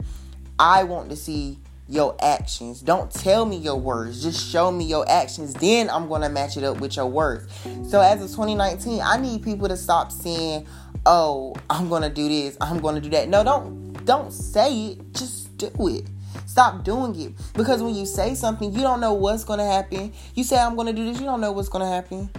I 0.59 0.85
want 0.85 1.11
to 1.11 1.17
see 1.17 1.59
your 1.89 2.17
actions. 2.21 2.83
Don't 2.83 3.11
tell 3.11 3.47
me 3.47 3.57
your 3.57 3.77
words. 3.77 4.23
Just 4.23 4.49
show 4.49 4.71
me 4.71 4.85
your 4.85 5.09
actions. 5.09 5.55
Then 5.55 5.89
I'm 5.91 6.07
going 6.07 6.21
to 6.23 6.29
match 6.29 6.57
it 6.57 6.63
up 6.63 6.79
with 6.79 6.97
your 6.97 7.07
words. 7.07 7.51
So 7.89 8.01
as 8.01 8.23
of 8.23 8.29
2019, 8.29 9.01
I 9.03 9.17
need 9.17 9.43
people 9.43 9.69
to 9.69 9.77
stop 9.77 10.13
saying, 10.13 10.67
"Oh, 11.07 11.57
I'm 11.71 11.89
going 11.89 12.03
to 12.03 12.11
do 12.11 12.29
this. 12.29 12.57
I'm 12.61 12.79
going 12.79 12.97
to 12.97 13.01
do 13.01 13.09
that." 13.11 13.29
No, 13.29 13.43
don't 13.43 13.87
don't 14.05 14.33
say 14.33 14.93
it, 14.93 15.15
just 15.15 15.57
do 15.57 15.71
it. 15.89 16.05
Stop 16.47 16.85
doing 16.85 17.19
it. 17.21 17.33
Because 17.55 17.83
when 17.83 17.95
you 17.95 18.07
say 18.07 18.35
something, 18.35 18.73
you 18.73 18.81
don't 18.81 19.01
know 19.01 19.13
what's 19.13 19.45
going 19.45 19.59
to 19.59 19.65
happen. 19.65 20.13
You 20.35 20.45
say, 20.45 20.59
I'm 20.59 20.75
going 20.75 20.87
to 20.87 20.93
do 20.93 21.05
this, 21.05 21.19
you 21.19 21.27
don't 21.27 21.41
know 21.41 21.53
what's 21.53 21.69
going 21.69 21.85
to 21.85 21.91
happen. 21.91 22.31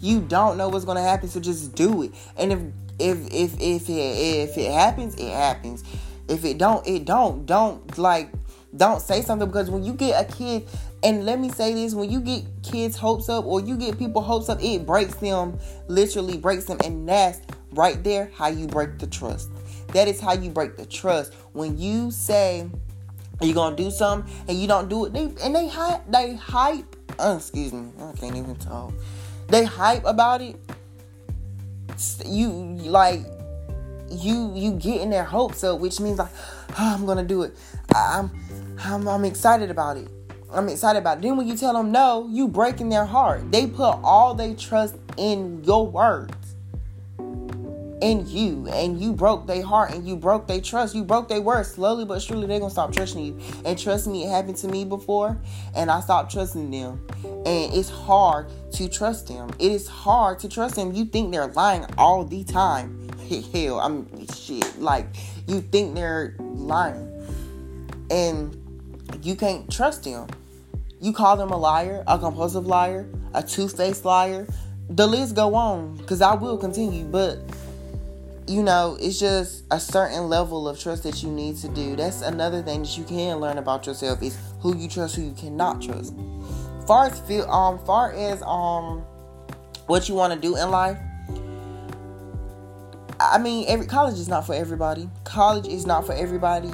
You 0.00 0.20
don't 0.20 0.56
know 0.56 0.68
what's 0.68 0.86
going 0.86 0.96
to 0.96 1.02
happen, 1.02 1.28
so 1.28 1.40
just 1.40 1.74
do 1.74 2.02
it. 2.04 2.12
And 2.38 2.52
if 2.52 2.60
if 3.00 3.32
if 3.32 3.60
if 3.60 3.88
it, 3.88 3.92
if 3.92 4.58
it 4.58 4.70
happens, 4.72 5.14
it 5.14 5.30
happens. 5.30 5.84
If 6.28 6.44
it 6.44 6.58
don't, 6.58 6.86
it 6.86 7.04
don't. 7.04 7.46
Don't 7.46 7.98
like 7.98 8.30
don't 8.76 9.00
say 9.00 9.22
something 9.22 9.48
because 9.48 9.70
when 9.70 9.82
you 9.82 9.92
get 9.92 10.20
a 10.22 10.32
kid 10.32 10.66
and 11.02 11.24
let 11.24 11.40
me 11.40 11.50
say 11.50 11.74
this 11.74 11.94
when 11.94 12.10
you 12.10 12.20
get 12.20 12.44
kids 12.62 12.96
hopes 12.96 13.28
up 13.28 13.44
or 13.44 13.60
you 13.60 13.76
get 13.76 13.98
people 13.98 14.22
hopes 14.22 14.48
up 14.48 14.62
it 14.62 14.86
breaks 14.86 15.14
them 15.16 15.58
literally 15.88 16.38
breaks 16.38 16.64
them 16.66 16.78
and 16.84 17.08
that's 17.08 17.40
right 17.72 18.04
there 18.04 18.30
how 18.34 18.46
you 18.46 18.66
break 18.66 18.98
the 18.98 19.06
trust 19.06 19.50
that 19.88 20.06
is 20.06 20.20
how 20.20 20.32
you 20.32 20.50
break 20.50 20.76
the 20.76 20.86
trust 20.86 21.34
when 21.52 21.76
you 21.76 22.10
say 22.12 22.68
you're 23.40 23.54
gonna 23.54 23.74
do 23.74 23.90
something 23.90 24.32
and 24.46 24.60
you 24.60 24.68
don't 24.68 24.88
do 24.88 25.04
it 25.04 25.12
they 25.12 25.24
and 25.42 25.54
they 25.54 25.66
hype 25.66 26.02
they 26.08 26.34
hype 26.34 26.96
uh, 27.18 27.34
excuse 27.36 27.72
me 27.72 27.90
i 28.04 28.12
can't 28.12 28.36
even 28.36 28.54
talk 28.56 28.92
they 29.48 29.64
hype 29.64 30.04
about 30.04 30.40
it 30.40 30.56
you 32.24 32.50
like 32.50 33.20
you 34.10 34.52
you 34.54 34.72
getting 34.72 35.10
their 35.10 35.24
hopes 35.24 35.62
up 35.62 35.78
which 35.78 36.00
means 36.00 36.18
like 36.18 36.30
oh, 36.70 36.94
i'm 36.94 37.06
gonna 37.06 37.22
do 37.22 37.42
it 37.42 37.56
i'm 37.94 38.30
I'm, 38.84 39.06
I'm 39.08 39.24
excited 39.24 39.70
about 39.70 39.96
it. 39.98 40.08
I'm 40.52 40.68
excited 40.68 40.98
about 40.98 41.18
it. 41.18 41.22
Then 41.22 41.36
when 41.36 41.46
you 41.46 41.56
tell 41.56 41.74
them 41.74 41.92
no, 41.92 42.26
you 42.30 42.48
breaking 42.48 42.88
their 42.88 43.04
heart. 43.04 43.52
They 43.52 43.66
put 43.66 43.98
all 44.02 44.34
they 44.34 44.54
trust 44.54 44.96
in 45.16 45.62
your 45.64 45.86
words. 45.86 46.34
In 48.00 48.26
you. 48.26 48.66
And 48.68 49.00
you 49.00 49.12
broke 49.12 49.46
their 49.46 49.62
heart 49.62 49.92
and 49.92 50.06
you 50.06 50.16
broke 50.16 50.46
their 50.46 50.60
trust. 50.60 50.94
You 50.94 51.04
broke 51.04 51.28
their 51.28 51.40
word. 51.40 51.64
Slowly 51.64 52.04
but 52.04 52.22
surely 52.22 52.46
they're 52.46 52.58
gonna 52.58 52.70
stop 52.70 52.92
trusting 52.92 53.24
you. 53.24 53.38
And 53.64 53.78
trust 53.78 54.06
me, 54.06 54.24
it 54.24 54.30
happened 54.30 54.56
to 54.58 54.68
me 54.68 54.84
before. 54.84 55.38
And 55.74 55.90
I 55.90 56.00
stopped 56.00 56.32
trusting 56.32 56.70
them. 56.70 57.06
And 57.24 57.74
it's 57.74 57.90
hard 57.90 58.50
to 58.72 58.88
trust 58.88 59.28
them. 59.28 59.50
It 59.58 59.72
is 59.72 59.86
hard 59.86 60.38
to 60.40 60.48
trust 60.48 60.76
them. 60.76 60.92
You 60.92 61.04
think 61.04 61.32
they're 61.32 61.48
lying 61.48 61.84
all 61.98 62.24
the 62.24 62.44
time. 62.44 63.08
Hell, 63.52 63.80
I'm 63.80 64.26
shit. 64.28 64.80
Like 64.80 65.06
you 65.46 65.60
think 65.60 65.94
they're 65.94 66.36
lying. 66.38 67.06
And 68.10 68.56
you 69.22 69.36
can't 69.36 69.70
trust 69.70 70.04
them. 70.04 70.26
You 71.00 71.12
call 71.12 71.36
them 71.36 71.50
a 71.50 71.56
liar, 71.56 72.04
a 72.06 72.18
compulsive 72.18 72.66
liar, 72.66 73.08
a 73.34 73.42
two-faced 73.42 74.04
liar. 74.04 74.46
The 74.90 75.06
list 75.06 75.34
go 75.34 75.54
on 75.54 75.96
because 75.96 76.20
I 76.20 76.34
will 76.34 76.58
continue, 76.58 77.04
but 77.04 77.38
you 78.50 78.64
know, 78.64 78.96
it's 79.00 79.20
just 79.20 79.62
a 79.70 79.78
certain 79.78 80.28
level 80.28 80.68
of 80.68 80.76
trust 80.76 81.04
that 81.04 81.22
you 81.22 81.30
need 81.30 81.56
to 81.58 81.68
do. 81.68 81.94
That's 81.94 82.22
another 82.22 82.62
thing 82.62 82.82
that 82.82 82.98
you 82.98 83.04
can 83.04 83.36
learn 83.36 83.58
about 83.58 83.86
yourself 83.86 84.20
is 84.24 84.36
who 84.58 84.76
you 84.76 84.88
trust, 84.88 85.14
who 85.14 85.22
you 85.22 85.34
cannot 85.34 85.80
trust. 85.80 86.14
Far 86.84 87.06
as 87.06 87.20
feel, 87.20 87.48
um, 87.48 87.78
far 87.86 88.12
as 88.12 88.42
um, 88.42 89.04
what 89.86 90.08
you 90.08 90.16
want 90.16 90.32
to 90.32 90.40
do 90.40 90.56
in 90.56 90.68
life. 90.72 90.98
I 93.20 93.38
mean, 93.38 93.66
every 93.68 93.86
college 93.86 94.18
is 94.18 94.26
not 94.26 94.44
for 94.44 94.54
everybody. 94.54 95.08
College 95.22 95.68
is 95.68 95.86
not 95.86 96.04
for 96.04 96.12
everybody. 96.12 96.72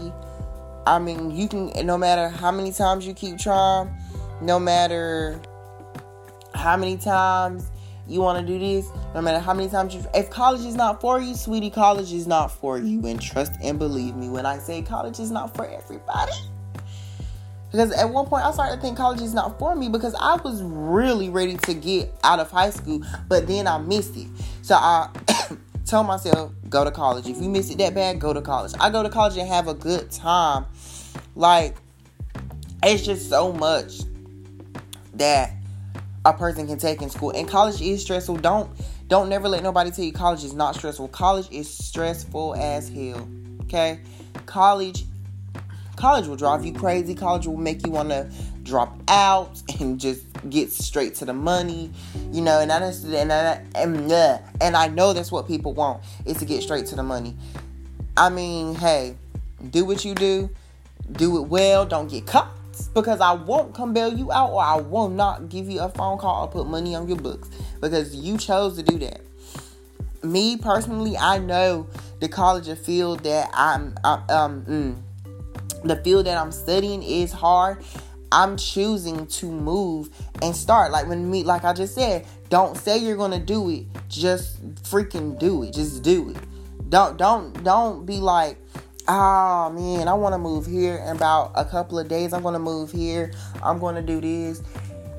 I 0.86 0.98
mean, 0.98 1.30
you 1.30 1.46
can, 1.46 1.72
no 1.84 1.98
matter 1.98 2.30
how 2.30 2.52
many 2.52 2.72
times 2.72 3.06
you 3.06 3.12
keep 3.12 3.36
trying, 3.36 3.94
no 4.40 4.58
matter 4.58 5.38
how 6.54 6.78
many 6.78 6.96
times 6.96 7.70
you 8.08 8.20
want 8.20 8.44
to 8.44 8.52
do 8.52 8.58
this, 8.58 8.88
no 9.14 9.20
matter 9.20 9.38
how 9.38 9.52
many 9.52 9.68
times 9.68 9.94
you, 9.94 10.04
if 10.14 10.30
college 10.30 10.64
is 10.64 10.74
not 10.74 11.00
for 11.00 11.20
you, 11.20 11.34
sweetie, 11.34 11.70
college 11.70 12.12
is 12.12 12.26
not 12.26 12.48
for 12.48 12.78
you. 12.78 13.04
And 13.06 13.20
trust 13.20 13.52
and 13.62 13.78
believe 13.78 14.16
me 14.16 14.28
when 14.28 14.46
I 14.46 14.58
say 14.58 14.82
college 14.82 15.18
is 15.18 15.30
not 15.30 15.54
for 15.56 15.66
everybody. 15.66 16.32
Because 17.70 17.92
at 17.92 18.08
one 18.08 18.26
point 18.26 18.44
I 18.44 18.52
started 18.52 18.76
to 18.76 18.82
think 18.82 18.96
college 18.96 19.20
is 19.20 19.34
not 19.34 19.58
for 19.58 19.74
me 19.74 19.88
because 19.88 20.14
I 20.14 20.36
was 20.36 20.62
really 20.62 21.28
ready 21.28 21.56
to 21.56 21.74
get 21.74 22.12
out 22.22 22.38
of 22.38 22.50
high 22.50 22.70
school, 22.70 23.02
but 23.28 23.46
then 23.46 23.66
I 23.66 23.78
missed 23.78 24.16
it. 24.16 24.28
So 24.62 24.76
I 24.76 25.10
tell 25.84 26.04
myself, 26.04 26.52
go 26.68 26.84
to 26.84 26.90
college. 26.90 27.26
If 27.26 27.40
you 27.42 27.48
miss 27.48 27.70
it 27.70 27.78
that 27.78 27.94
bad, 27.94 28.20
go 28.20 28.32
to 28.32 28.40
college. 28.40 28.72
I 28.80 28.88
go 28.90 29.02
to 29.02 29.10
college 29.10 29.36
and 29.36 29.48
have 29.48 29.68
a 29.68 29.74
good 29.74 30.10
time. 30.10 30.66
Like, 31.34 31.76
it's 32.82 33.04
just 33.04 33.28
so 33.28 33.52
much 33.52 34.00
that 35.14 35.52
a 36.26 36.32
person 36.32 36.66
can 36.66 36.76
take 36.76 37.00
in 37.00 37.08
school. 37.08 37.30
And 37.30 37.48
college 37.48 37.80
is 37.80 38.02
stressful. 38.02 38.38
Don't 38.38 38.68
don't 39.08 39.28
never 39.28 39.48
let 39.48 39.62
nobody 39.62 39.92
tell 39.92 40.04
you 40.04 40.12
college 40.12 40.42
is 40.42 40.52
not 40.52 40.74
stressful. 40.74 41.08
College 41.08 41.48
is 41.52 41.72
stressful 41.72 42.56
as 42.56 42.88
hell. 42.88 43.26
Okay? 43.62 44.00
College 44.44 45.04
college 45.94 46.26
will 46.26 46.36
drive 46.36 46.64
you 46.64 46.72
crazy. 46.72 47.14
College 47.14 47.46
will 47.46 47.56
make 47.56 47.86
you 47.86 47.92
want 47.92 48.10
to 48.10 48.28
drop 48.64 48.98
out 49.08 49.62
and 49.78 50.00
just 50.00 50.24
get 50.50 50.72
straight 50.72 51.14
to 51.14 51.24
the 51.24 51.32
money, 51.32 51.90
you 52.32 52.42
know. 52.42 52.58
And 52.58 52.72
I 52.72 52.78
and 52.78 53.32
I 53.32 53.64
and, 53.76 54.10
uh, 54.10 54.38
and 54.60 54.76
I 54.76 54.88
know 54.88 55.12
that's 55.12 55.30
what 55.30 55.46
people 55.46 55.72
want 55.74 56.02
is 56.24 56.38
to 56.38 56.44
get 56.44 56.62
straight 56.62 56.86
to 56.86 56.96
the 56.96 57.04
money. 57.04 57.36
I 58.16 58.30
mean, 58.30 58.74
hey, 58.74 59.16
do 59.70 59.84
what 59.84 60.04
you 60.04 60.14
do, 60.14 60.50
do 61.12 61.38
it 61.38 61.48
well. 61.48 61.86
Don't 61.86 62.10
get 62.10 62.26
caught 62.26 62.50
because 62.94 63.20
I 63.20 63.32
won't 63.32 63.74
come 63.74 63.92
bail 63.92 64.12
you 64.12 64.32
out 64.32 64.52
or 64.52 64.62
I 64.62 64.76
will 64.76 65.08
not 65.08 65.48
give 65.48 65.68
you 65.68 65.80
a 65.80 65.88
phone 65.88 66.18
call 66.18 66.44
or 66.44 66.48
put 66.48 66.66
money 66.66 66.94
on 66.94 67.08
your 67.08 67.18
books 67.18 67.48
because 67.80 68.14
you 68.14 68.38
chose 68.38 68.76
to 68.76 68.82
do 68.82 68.98
that. 68.98 69.20
Me 70.22 70.56
personally, 70.56 71.16
I 71.16 71.38
know 71.38 71.86
the 72.20 72.28
college 72.28 72.68
of 72.68 72.78
field 72.78 73.20
that 73.24 73.50
I'm, 73.52 73.94
I'm 74.04 74.30
um 74.30 74.64
mm, 74.64 75.82
the 75.84 75.96
field 75.96 76.26
that 76.26 76.36
I'm 76.36 76.52
studying 76.52 77.02
is 77.02 77.32
hard 77.32 77.84
I'm 78.32 78.56
choosing 78.56 79.26
to 79.26 79.46
move 79.46 80.10
and 80.42 80.54
start. 80.54 80.92
Like 80.92 81.06
when 81.06 81.30
me, 81.30 81.44
like 81.44 81.64
I 81.64 81.72
just 81.72 81.94
said, 81.94 82.26
don't 82.48 82.76
say 82.76 82.98
you're 82.98 83.16
gonna 83.16 83.38
do 83.38 83.70
it. 83.70 83.86
Just 84.08 84.62
freaking 84.82 85.38
do 85.38 85.62
it. 85.62 85.72
Just 85.72 86.02
do 86.02 86.30
it. 86.30 86.36
Don't 86.90 87.16
don't 87.16 87.64
don't 87.64 88.04
be 88.04 88.18
like, 88.18 88.58
oh 89.08 89.70
man, 89.70 90.08
I 90.08 90.14
want 90.14 90.34
to 90.34 90.38
move 90.38 90.66
here 90.66 90.96
in 90.96 91.16
about 91.16 91.52
a 91.54 91.64
couple 91.64 91.98
of 91.98 92.08
days. 92.08 92.32
I'm 92.32 92.42
gonna 92.42 92.58
move 92.58 92.90
here. 92.90 93.32
I'm 93.62 93.78
gonna 93.78 94.02
do 94.02 94.20
this, 94.20 94.62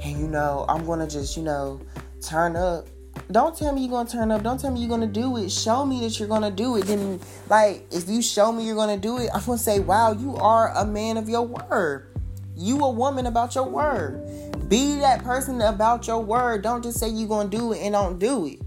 and 0.04 0.20
you 0.20 0.28
know, 0.28 0.66
I'm 0.68 0.86
gonna 0.86 1.08
just 1.08 1.38
you 1.38 1.44
know 1.44 1.82
turn 2.22 2.56
up. 2.56 2.88
Don't 3.32 3.58
tell 3.58 3.74
me 3.74 3.82
you're 3.82 3.92
gonna 3.92 4.10
turn 4.10 4.32
up. 4.32 4.44
Don't 4.44 4.60
tell 4.60 4.72
me 4.72 4.80
you're 4.80 4.90
gonna 4.90 5.08
do 5.08 5.38
it. 5.38 5.52
Show 5.52 5.86
me 5.86 6.02
that 6.02 6.20
you're 6.20 6.28
gonna 6.28 6.52
do 6.52 6.78
it. 6.78 6.86
Then, 6.86 7.20
like, 7.50 7.86
if 7.92 8.08
you 8.08 8.22
show 8.22 8.52
me 8.52 8.66
you're 8.66 8.76
gonna 8.76 8.98
do 8.98 9.18
it, 9.18 9.30
I'm 9.34 9.44
gonna 9.44 9.58
say, 9.58 9.80
wow, 9.80 10.14
you 10.14 10.36
are 10.36 10.72
a 10.76 10.86
man 10.86 11.18
of 11.18 11.28
your 11.28 11.44
word. 11.44 12.08
You 12.56 12.80
a 12.80 12.90
woman 12.90 13.26
about 13.26 13.56
your 13.56 13.66
word. 13.66 14.70
Be 14.70 15.00
that 15.00 15.24
person 15.24 15.62
about 15.62 16.08
your 16.08 16.24
word. 16.24 16.62
Don't 16.62 16.84
just 16.84 17.00
say 17.00 17.10
you're 17.10 17.28
gonna 17.28 17.50
do 17.50 17.74
it 17.74 17.80
and 17.80 17.94
don't 17.94 18.20
do 18.20 18.48
it. 18.48 18.60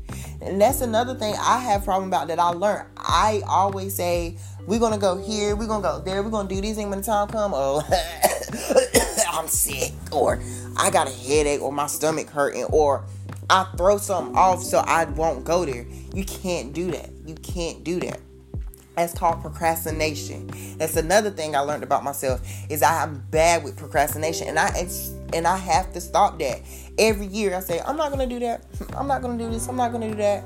And 0.43 0.61
that's 0.61 0.81
another 0.81 1.15
thing 1.15 1.35
I 1.39 1.59
have 1.59 1.85
problem 1.85 2.09
about 2.09 2.29
that 2.29 2.39
I 2.39 2.49
learned. 2.51 2.89
I 2.97 3.43
always 3.47 3.95
say 3.95 4.37
we're 4.67 4.79
gonna 4.79 4.99
go 4.99 5.17
here, 5.17 5.57
we're 5.57 5.67
gonna 5.67 5.83
go 5.83 6.01
there, 6.01 6.23
we're 6.23 6.31
gonna 6.31 6.49
do 6.49 6.61
these 6.61 6.77
things 6.77 6.89
when 6.89 7.01
the 7.01 7.05
time 7.05 7.29
come. 7.29 7.53
Oh, 7.55 7.83
I'm 9.33 9.49
sick, 9.49 9.93
or 10.13 10.41
I 10.77 10.91
got 10.91 11.09
a 11.09 11.13
headache, 11.13 11.61
or 11.61 11.73
my 11.73 11.87
stomach 11.87 12.29
hurting, 12.29 12.65
or 12.65 13.05
I 13.49 13.65
throw 13.77 13.99
something 13.99 14.37
off 14.37 14.63
so 14.63 14.79
I 14.79 15.05
won't 15.05 15.45
go 15.45 15.65
there. 15.65 15.87
You 16.15 16.25
can't 16.25 16.73
do 16.73 16.91
that. 16.93 17.11
You 17.27 17.35
can't 17.35 17.85
do 17.85 18.01
that. 18.01 18.21
That's 18.96 19.14
called 19.14 19.40
procrastination. 19.40 20.50
That's 20.76 20.96
another 20.96 21.31
thing 21.31 21.57
I 21.57 21.61
learned 21.61 21.83
about 21.83 22.05
myself 22.05 22.40
is 22.68 22.83
I 22.83 23.03
am 23.03 23.24
bad 23.31 23.64
with 23.64 23.76
procrastination, 23.76 24.48
and 24.48 24.59
I 24.59 24.87
and 25.33 25.46
I 25.46 25.57
have 25.57 25.92
to 25.92 26.00
stop 26.00 26.38
that. 26.40 26.61
Every 26.98 27.26
year 27.26 27.55
I 27.57 27.61
say 27.61 27.81
I'm 27.81 27.96
not 27.96 28.11
gonna 28.11 28.26
do 28.26 28.38
that. 28.40 28.64
I'm 28.96 29.07
not 29.07 29.22
gonna 29.22 29.38
do 29.38 29.48
this. 29.48 29.68
I'm 29.68 29.76
not 29.76 29.92
gonna 29.92 30.11
do 30.11 30.16
that, 30.16 30.44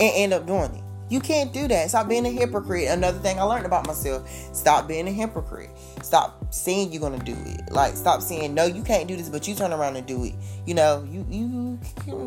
and 0.00 0.12
end 0.14 0.32
up 0.32 0.46
doing 0.46 0.74
it. 0.74 0.82
You 1.10 1.20
can't 1.20 1.52
do 1.54 1.66
that. 1.68 1.88
Stop 1.88 2.08
being 2.08 2.26
a 2.26 2.30
hypocrite. 2.30 2.88
Another 2.88 3.18
thing 3.18 3.38
I 3.38 3.42
learned 3.42 3.66
about 3.66 3.86
myself: 3.86 4.28
stop 4.54 4.86
being 4.86 5.08
a 5.08 5.12
hypocrite. 5.12 5.70
Stop 6.02 6.54
saying 6.54 6.92
you're 6.92 7.02
gonna 7.02 7.18
do 7.18 7.36
it. 7.46 7.72
Like 7.72 7.96
stop 7.96 8.22
saying 8.22 8.54
no, 8.54 8.66
you 8.66 8.82
can't 8.82 9.08
do 9.08 9.16
this, 9.16 9.28
but 9.28 9.48
you 9.48 9.54
turn 9.54 9.72
around 9.72 9.96
and 9.96 10.06
do 10.06 10.24
it. 10.24 10.34
You 10.64 10.74
know, 10.74 11.06
you 11.10 11.26
you 11.28 11.78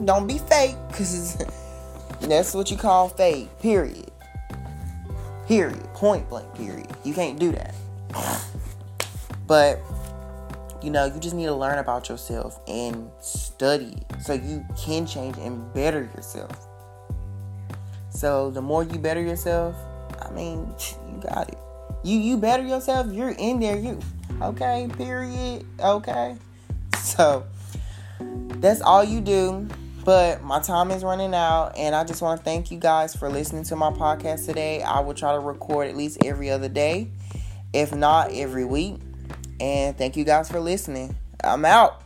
don't 0.06 0.28
be 0.28 0.40
fake 0.40 0.76
because 0.90 1.38
that's 2.22 2.54
what 2.54 2.70
you 2.70 2.78
call 2.78 3.10
fake. 3.10 3.48
Period. 3.60 4.11
Period. 5.52 5.84
Point 5.96 6.30
blank, 6.30 6.56
period. 6.56 6.88
You 7.04 7.14
can't 7.14 7.38
do 7.38 7.52
that. 7.52 7.76
But, 9.48 9.82
you 10.82 10.90
know, 10.90 11.08
you 11.08 11.20
just 11.20 11.36
need 11.36 11.48
to 11.48 11.54
learn 11.54 11.78
about 11.78 12.08
yourself 12.08 12.58
and 12.70 13.12
study 13.20 13.98
so 14.22 14.32
you 14.32 14.64
can 14.82 15.06
change 15.06 15.36
and 15.40 15.74
better 15.74 16.10
yourself. 16.16 16.58
So 18.12 18.50
the 18.50 18.62
more 18.62 18.86
you 18.86 18.98
better 18.98 19.20
yourself, 19.20 19.76
I 20.22 20.32
mean, 20.32 20.74
you 21.12 21.22
got 21.22 21.50
it. 21.50 21.58
You 22.06 22.18
you 22.18 22.38
better 22.38 22.64
yourself, 22.64 23.12
you're 23.12 23.36
in 23.38 23.60
there, 23.60 23.78
you 23.78 24.00
okay, 24.42 24.90
period. 24.96 25.66
Okay. 25.82 26.38
So 26.98 27.46
that's 28.62 28.80
all 28.80 29.04
you 29.04 29.20
do. 29.20 29.68
But 30.04 30.42
my 30.42 30.60
time 30.60 30.90
is 30.90 31.04
running 31.04 31.36
out, 31.36 31.78
and 31.78 31.94
I 31.94 32.04
just 32.04 32.22
want 32.22 32.40
to 32.40 32.44
thank 32.44 32.72
you 32.72 32.80
guys 32.80 33.16
for 33.16 33.30
listening 33.30 33.64
to 33.66 33.76
my 33.76 33.92
podcast 33.92 34.48
today. 34.48 34.82
I 34.82 35.00
will 35.02 35.14
try 35.14 35.34
to 35.34 35.40
record 35.40 35.88
at 35.88 35.96
least 35.96 36.18
every 36.26 36.50
other 36.50 36.70
day, 36.70 37.12
if 37.72 37.94
not 37.94 38.32
every 38.32 38.66
week. 38.66 39.00
And 39.60 39.96
thank 39.96 40.18
you 40.18 40.24
guys 40.24 40.50
for 40.50 40.60
listening. 40.60 41.16
I'm 41.44 41.66
out. 41.66 42.02